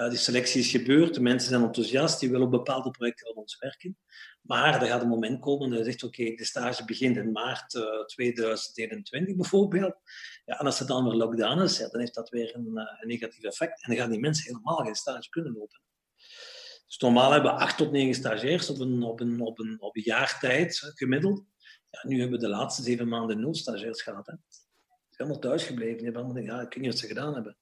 Uh, 0.00 0.08
die 0.08 0.18
selectie 0.18 0.60
is 0.60 0.70
gebeurd, 0.70 1.14
de 1.14 1.20
mensen 1.20 1.48
zijn 1.48 1.62
enthousiast, 1.62 2.20
die 2.20 2.30
willen 2.30 2.46
op 2.46 2.52
bepaalde 2.52 2.90
projecten 2.90 3.28
met 3.28 3.36
ons 3.36 3.58
werken. 3.58 3.98
Maar 4.40 4.82
er 4.82 4.88
gaat 4.88 5.02
een 5.02 5.08
moment 5.08 5.40
komen 5.40 5.70
dat 5.70 5.78
je 5.78 5.84
zegt, 5.84 6.02
oké, 6.02 6.34
de 6.34 6.44
stage 6.44 6.84
begint 6.84 7.16
in 7.16 7.32
maart 7.32 7.74
uh, 7.74 7.82
eh, 7.82 8.04
2021 8.04 9.36
bijvoorbeeld. 9.36 9.94
Ja, 10.44 10.58
en 10.58 10.66
als 10.66 10.78
het 10.78 10.88
dan 10.88 11.04
weer 11.04 11.14
lockdown 11.14 11.62
is, 11.62 11.78
dan 11.78 12.00
heeft 12.00 12.14
dat 12.14 12.28
weer 12.28 12.54
een, 12.54 12.66
een 13.00 13.08
negatief 13.08 13.42
effect. 13.42 13.82
En 13.82 13.90
dan 13.90 14.00
gaan 14.00 14.10
die 14.10 14.20
mensen 14.20 14.44
helemaal 14.44 14.84
geen 14.84 14.94
stage 14.94 15.28
kunnen 15.28 15.52
lopen. 15.52 15.80
Dus 16.86 16.98
normaal 16.98 17.32
hebben 17.32 17.52
we 17.54 17.58
acht 17.58 17.76
tot 17.76 17.92
negen 17.92 18.14
stagiairs 18.14 18.70
op 18.70 18.78
een, 18.78 19.02
op 19.02 19.20
een, 19.20 19.40
op 19.40 19.58
een, 19.58 19.80
op 19.80 19.96
een 19.96 20.02
jaar 20.02 20.38
tijd 20.40 20.92
gemiddeld. 20.94 21.44
Ja, 21.92 22.08
nu 22.08 22.20
hebben 22.20 22.40
we 22.40 22.44
de 22.46 22.50
laatste 22.50 22.82
zeven 22.82 23.08
maanden 23.08 23.40
nul 23.40 23.54
stagiairs 23.54 24.02
gehad. 24.02 24.26
Hè. 24.26 24.34
helemaal 25.10 25.40
thuis 25.40 25.64
gebleven. 25.64 26.16
Allemaal 26.16 26.42
ja, 26.42 26.60
ik 26.60 26.74
weet 26.74 26.76
niet 26.76 26.90
wat 26.90 26.98
ze 26.98 27.06
gedaan 27.06 27.34
hebben. 27.34 27.56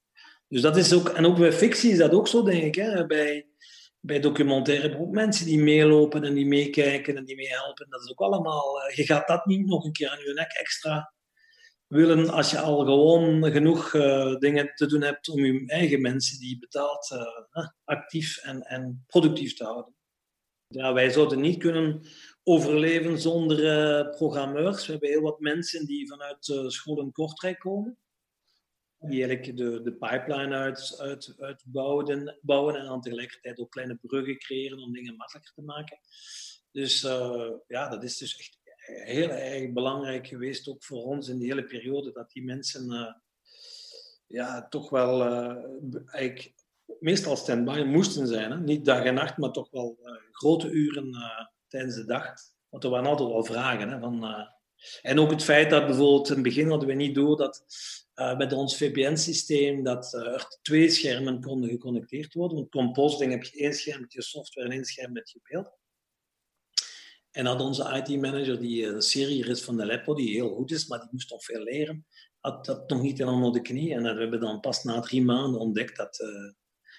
Dus 0.47 0.61
dat 0.61 0.77
is 0.77 0.93
ook, 0.93 1.09
en 1.09 1.25
ook 1.25 1.37
bij 1.37 1.53
fictie 1.53 1.91
is 1.91 1.97
dat 1.97 2.11
ook 2.11 2.27
zo, 2.27 2.43
denk 2.43 2.63
ik. 2.63 2.75
Hè? 2.75 3.05
Bij, 3.05 3.47
bij 3.99 4.19
documentaire 4.19 4.99
ook 4.99 5.11
mensen 5.11 5.45
die 5.45 5.59
meelopen 5.59 6.23
en 6.23 6.33
die 6.33 6.45
meekijken 6.45 7.17
en 7.17 7.25
die 7.25 7.35
meehelpen. 7.35 7.89
Dat 7.89 8.01
is 8.01 8.11
ook 8.11 8.19
allemaal, 8.19 8.91
je 8.95 9.05
gaat 9.05 9.27
dat 9.27 9.45
niet 9.45 9.65
nog 9.65 9.85
een 9.85 9.91
keer 9.91 10.09
aan 10.09 10.19
je 10.19 10.33
nek 10.33 10.51
extra 10.51 11.13
willen 11.87 12.29
als 12.29 12.51
je 12.51 12.59
al 12.59 12.85
gewoon 12.85 13.51
genoeg 13.51 13.93
uh, 13.93 14.35
dingen 14.35 14.71
te 14.75 14.85
doen 14.85 15.01
hebt 15.01 15.29
om 15.29 15.45
je 15.45 15.63
eigen 15.65 16.01
mensen 16.01 16.39
die 16.39 16.49
je 16.49 16.59
betaalt 16.59 17.11
uh, 17.11 17.67
actief 17.83 18.37
en, 18.37 18.61
en 18.61 19.03
productief 19.07 19.53
te 19.53 19.63
houden. 19.63 19.95
Ja, 20.67 20.93
wij 20.93 21.09
zouden 21.09 21.39
niet 21.41 21.59
kunnen 21.59 22.05
overleven 22.43 23.19
zonder 23.19 23.59
uh, 23.59 24.09
programmeurs. 24.09 24.85
We 24.85 24.91
hebben 24.91 25.09
heel 25.09 25.21
wat 25.21 25.39
mensen 25.39 25.85
die 25.85 26.07
vanuit 26.07 26.53
school 26.67 27.01
in 27.01 27.11
Kortrijk 27.11 27.59
komen. 27.59 27.97
Die 28.99 29.23
eigenlijk 29.25 29.57
de, 29.57 29.81
de 29.81 29.93
pipeline 29.93 30.55
uit, 30.55 30.95
uit, 30.97 31.35
uitbouwen 31.39 32.37
bouwen 32.41 32.75
en 32.75 32.85
dan 32.85 33.01
tegelijkertijd 33.01 33.59
ook 33.59 33.71
kleine 33.71 33.97
bruggen 34.01 34.37
creëren 34.37 34.79
om 34.79 34.93
dingen 34.93 35.15
makkelijker 35.15 35.53
te 35.53 35.61
maken. 35.61 35.99
Dus 36.71 37.01
ja, 37.67 37.89
dat 37.89 38.03
is 38.03 38.17
dus 38.17 38.37
echt 38.37 38.59
heel 38.81 39.29
erg 39.29 39.71
belangrijk 39.71 40.27
geweest, 40.27 40.67
ook 40.67 40.83
voor 40.83 41.03
ons 41.03 41.27
in 41.27 41.37
die 41.37 41.47
hele 41.47 41.63
periode, 41.63 42.11
dat 42.11 42.31
die 42.31 42.43
mensen 42.43 42.91
uh, 42.91 43.13
ja, 44.27 44.67
toch 44.67 44.89
wel 44.89 45.21
uh, 45.21 45.65
eigenlijk 46.05 46.53
meestal 46.99 47.35
stand-by 47.35 47.83
moesten 47.85 48.27
zijn. 48.27 48.63
Niet 48.63 48.85
dag 48.85 49.03
en 49.03 49.13
nacht, 49.13 49.37
maar 49.37 49.51
toch 49.51 49.71
wel 49.71 49.97
uh, 50.03 50.13
grote 50.31 50.69
uren 50.69 51.15
tijdens 51.71 51.95
de 51.95 52.05
dag. 52.05 52.33
Want 52.69 52.83
er 52.83 52.89
waren 52.89 53.09
altijd 53.09 53.29
wel 53.29 53.43
vragen. 53.43 53.89
Hè, 53.89 53.99
van, 53.99 54.47
en 55.01 55.19
ook 55.19 55.31
het 55.31 55.43
feit 55.43 55.69
dat 55.69 55.85
bijvoorbeeld 55.85 56.27
in 56.27 56.33
het 56.33 56.43
begin 56.43 56.69
hadden 56.69 56.87
we 56.87 56.93
niet 56.93 57.15
door 57.15 57.37
dat 57.37 57.65
met 58.37 58.53
ons 58.53 58.77
VPN-systeem 58.77 59.83
dat 59.83 60.13
er 60.13 60.57
twee 60.61 60.89
schermen 60.89 61.41
konden 61.41 61.69
geconnecteerd 61.69 62.33
worden. 62.33 62.57
Want 62.57 62.69
composting 62.69 63.31
heb 63.31 63.43
je 63.43 63.59
één 63.59 63.73
scherm 63.73 64.01
met 64.01 64.13
je 64.13 64.21
software 64.21 64.67
en 64.67 64.73
één 64.73 64.85
scherm 64.85 65.11
met 65.11 65.31
je 65.31 65.39
beeld. 65.43 65.79
En 67.31 67.45
had 67.45 67.61
onze 67.61 68.03
IT-manager, 68.05 68.59
die 68.59 68.83
uh, 68.83 68.99
Siri 68.99 69.49
is 69.49 69.61
van 69.61 69.77
de 69.77 69.85
Leppo, 69.85 70.13
die 70.13 70.31
heel 70.31 70.55
goed 70.55 70.71
is, 70.71 70.87
maar 70.87 70.99
die 70.99 71.09
moest 71.11 71.31
nog 71.31 71.43
veel 71.43 71.63
leren, 71.63 72.05
had 72.39 72.65
dat 72.65 72.89
nog 72.89 73.01
niet 73.01 73.17
helemaal 73.17 73.43
onder 73.43 73.61
de 73.61 73.67
knie. 73.67 73.93
En 73.93 74.03
we 74.03 74.19
hebben 74.21 74.39
dan 74.39 74.59
pas 74.59 74.83
na 74.83 74.99
drie 74.99 75.23
maanden 75.23 75.59
ontdekt 75.59 75.97
dat 75.97 76.19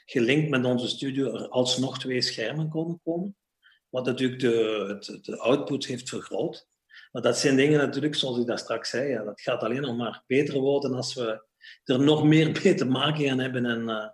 gelinkt 0.04 0.50
met 0.50 0.64
onze 0.64 0.88
studio 0.88 1.34
er 1.34 1.48
alsnog 1.48 1.98
twee 1.98 2.20
schermen 2.20 2.68
konden 2.68 3.00
komen. 3.04 3.36
Wat 3.92 4.04
natuurlijk 4.04 4.40
de, 4.40 5.20
de 5.22 5.38
output 5.38 5.86
heeft 5.86 6.08
vergroot. 6.08 6.68
Maar 7.12 7.22
dat 7.22 7.38
zijn 7.38 7.56
dingen 7.56 7.78
natuurlijk, 7.78 8.14
zoals 8.14 8.38
ik 8.38 8.46
daar 8.46 8.58
straks 8.58 8.90
zei, 8.90 9.08
ja, 9.08 9.24
dat 9.24 9.40
gaat 9.40 9.62
alleen 9.62 9.80
nog 9.80 9.96
maar 9.96 10.22
beter 10.26 10.60
worden 10.60 10.94
als 10.94 11.14
we 11.14 11.46
er 11.84 12.00
nog 12.00 12.24
meer 12.24 12.50
mee 12.62 12.74
te 12.74 12.84
maken 12.84 13.24
gaan 13.24 13.38
hebben 13.38 13.66
en 13.66 13.88
uh, 13.88 14.08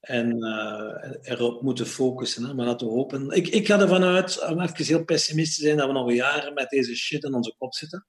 en 0.00 0.36
uh, 0.36 1.32
erop 1.32 1.62
moeten 1.62 1.86
focussen. 1.86 2.44
Hè. 2.44 2.54
Maar 2.54 2.66
laten 2.66 2.86
we 2.86 2.92
hopen. 2.92 3.30
Ik, 3.30 3.48
ik 3.48 3.66
ga 3.66 3.80
ervan 3.80 4.02
uit, 4.02 4.48
om 4.48 4.60
even 4.60 4.84
heel 4.84 5.04
pessimistisch 5.04 5.56
te 5.56 5.62
zijn, 5.62 5.76
dat 5.76 5.86
we 5.86 5.92
nog 5.92 6.12
jaren 6.12 6.54
met 6.54 6.68
deze 6.68 6.94
shit 6.94 7.24
in 7.24 7.34
onze 7.34 7.54
kop 7.58 7.74
zitten. 7.74 8.06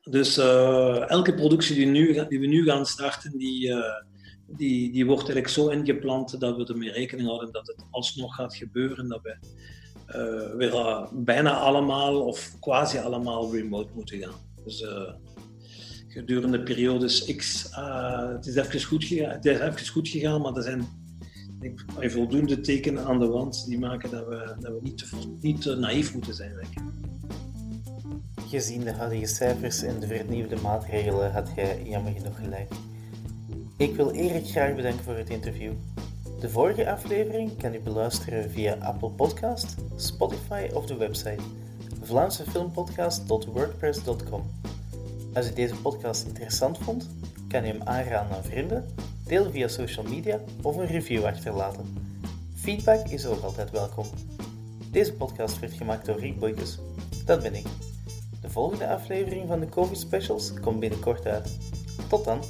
Dus 0.00 0.38
uh, 0.38 1.10
elke 1.10 1.34
productie 1.34 1.74
die, 1.74 1.86
nu, 1.86 2.26
die 2.28 2.40
we 2.40 2.46
nu 2.46 2.64
gaan 2.64 2.86
starten, 2.86 3.38
die, 3.38 3.74
die, 4.46 4.92
die 4.92 5.06
wordt 5.06 5.22
eigenlijk 5.22 5.48
zo 5.48 5.68
ingeplant 5.68 6.40
dat 6.40 6.56
we 6.56 6.66
ermee 6.66 6.92
rekening 6.92 7.28
houden 7.28 7.52
dat 7.52 7.66
het 7.66 7.84
alsnog 7.90 8.34
gaat 8.34 8.56
gebeuren. 8.56 9.08
Dat 9.08 9.20
we 9.22 9.36
weer 10.56 11.08
bijna 11.12 11.58
allemaal 11.58 12.20
of 12.20 12.56
quasi 12.60 12.98
allemaal 12.98 13.54
remote 13.54 13.90
moeten 13.94 14.18
gaan. 14.18 14.34
Dus 14.64 14.84
gedurende 16.16 16.62
periodes 16.62 17.36
X. 17.36 17.70
Uh, 17.70 18.28
het, 18.28 18.46
is 18.46 18.56
even 18.56 18.82
goed 18.82 19.04
gegaan, 19.04 19.30
het 19.30 19.44
is 19.44 19.58
even 19.58 19.86
goed 19.86 20.08
gegaan, 20.08 20.40
maar 20.40 20.56
er 20.56 20.62
zijn 20.62 20.86
voldoende 22.00 22.60
tekenen 22.60 23.04
aan 23.04 23.18
de 23.18 23.26
wand 23.26 23.66
die 23.66 23.78
maken 23.78 24.10
dat 24.10 24.26
we, 24.26 24.54
dat 24.60 24.72
we 24.72 24.78
niet, 24.82 24.98
te, 24.98 25.06
niet 25.40 25.64
naïef 25.64 26.14
moeten 26.14 26.34
zijn. 26.34 26.52
Gezien 28.48 28.84
de 28.84 28.92
huidige 28.92 29.26
cijfers 29.26 29.82
en 29.82 30.00
de 30.00 30.06
vernieuwde 30.06 30.56
maatregelen 30.56 31.32
had 31.32 31.50
jij 31.56 31.82
jammer 31.84 32.12
genoeg 32.12 32.36
gelijk. 32.36 32.72
Ik 33.78 33.96
wil 33.96 34.10
Erik 34.10 34.46
graag 34.46 34.74
bedanken 34.74 35.04
voor 35.04 35.16
het 35.16 35.30
interview. 35.30 35.72
De 36.40 36.50
vorige 36.50 36.90
aflevering 36.90 37.56
kan 37.56 37.74
u 37.74 37.80
beluisteren 37.80 38.50
via 38.50 38.74
Apple 38.74 39.10
Podcast, 39.10 39.74
Spotify 39.96 40.68
of 40.74 40.86
de 40.86 40.96
website 40.96 41.42
vlaamsefilmpodcast.wordpress.com. 42.02 44.42
Als 45.34 45.50
u 45.50 45.52
deze 45.52 45.74
podcast 45.74 46.26
interessant 46.26 46.78
vond, 46.78 47.08
kan 47.48 47.64
u 47.64 47.66
hem 47.66 47.82
aanraden 47.84 48.36
aan 48.36 48.44
vrienden, 48.44 48.84
deel 49.24 49.50
via 49.50 49.68
social 49.68 50.06
media 50.06 50.40
of 50.62 50.76
een 50.76 50.86
review 50.86 51.24
achterlaten. 51.24 51.94
Feedback 52.54 53.08
is 53.08 53.26
ook 53.26 53.42
altijd 53.42 53.70
welkom. 53.70 54.06
Deze 54.90 55.12
podcast 55.12 55.58
werd 55.58 55.72
gemaakt 55.72 56.06
door 56.06 56.18
Riek 56.18 56.38
Boykes. 56.38 56.78
Dat 57.24 57.42
ben 57.42 57.54
ik. 57.54 57.66
De 58.40 58.50
volgende 58.50 58.88
aflevering 58.88 59.48
van 59.48 59.60
de 59.60 59.68
COVID 59.68 59.98
Specials 59.98 60.60
komt 60.60 60.80
binnenkort 60.80 61.26
uit. 61.26 61.58
Tot 62.08 62.24
dan! 62.24 62.40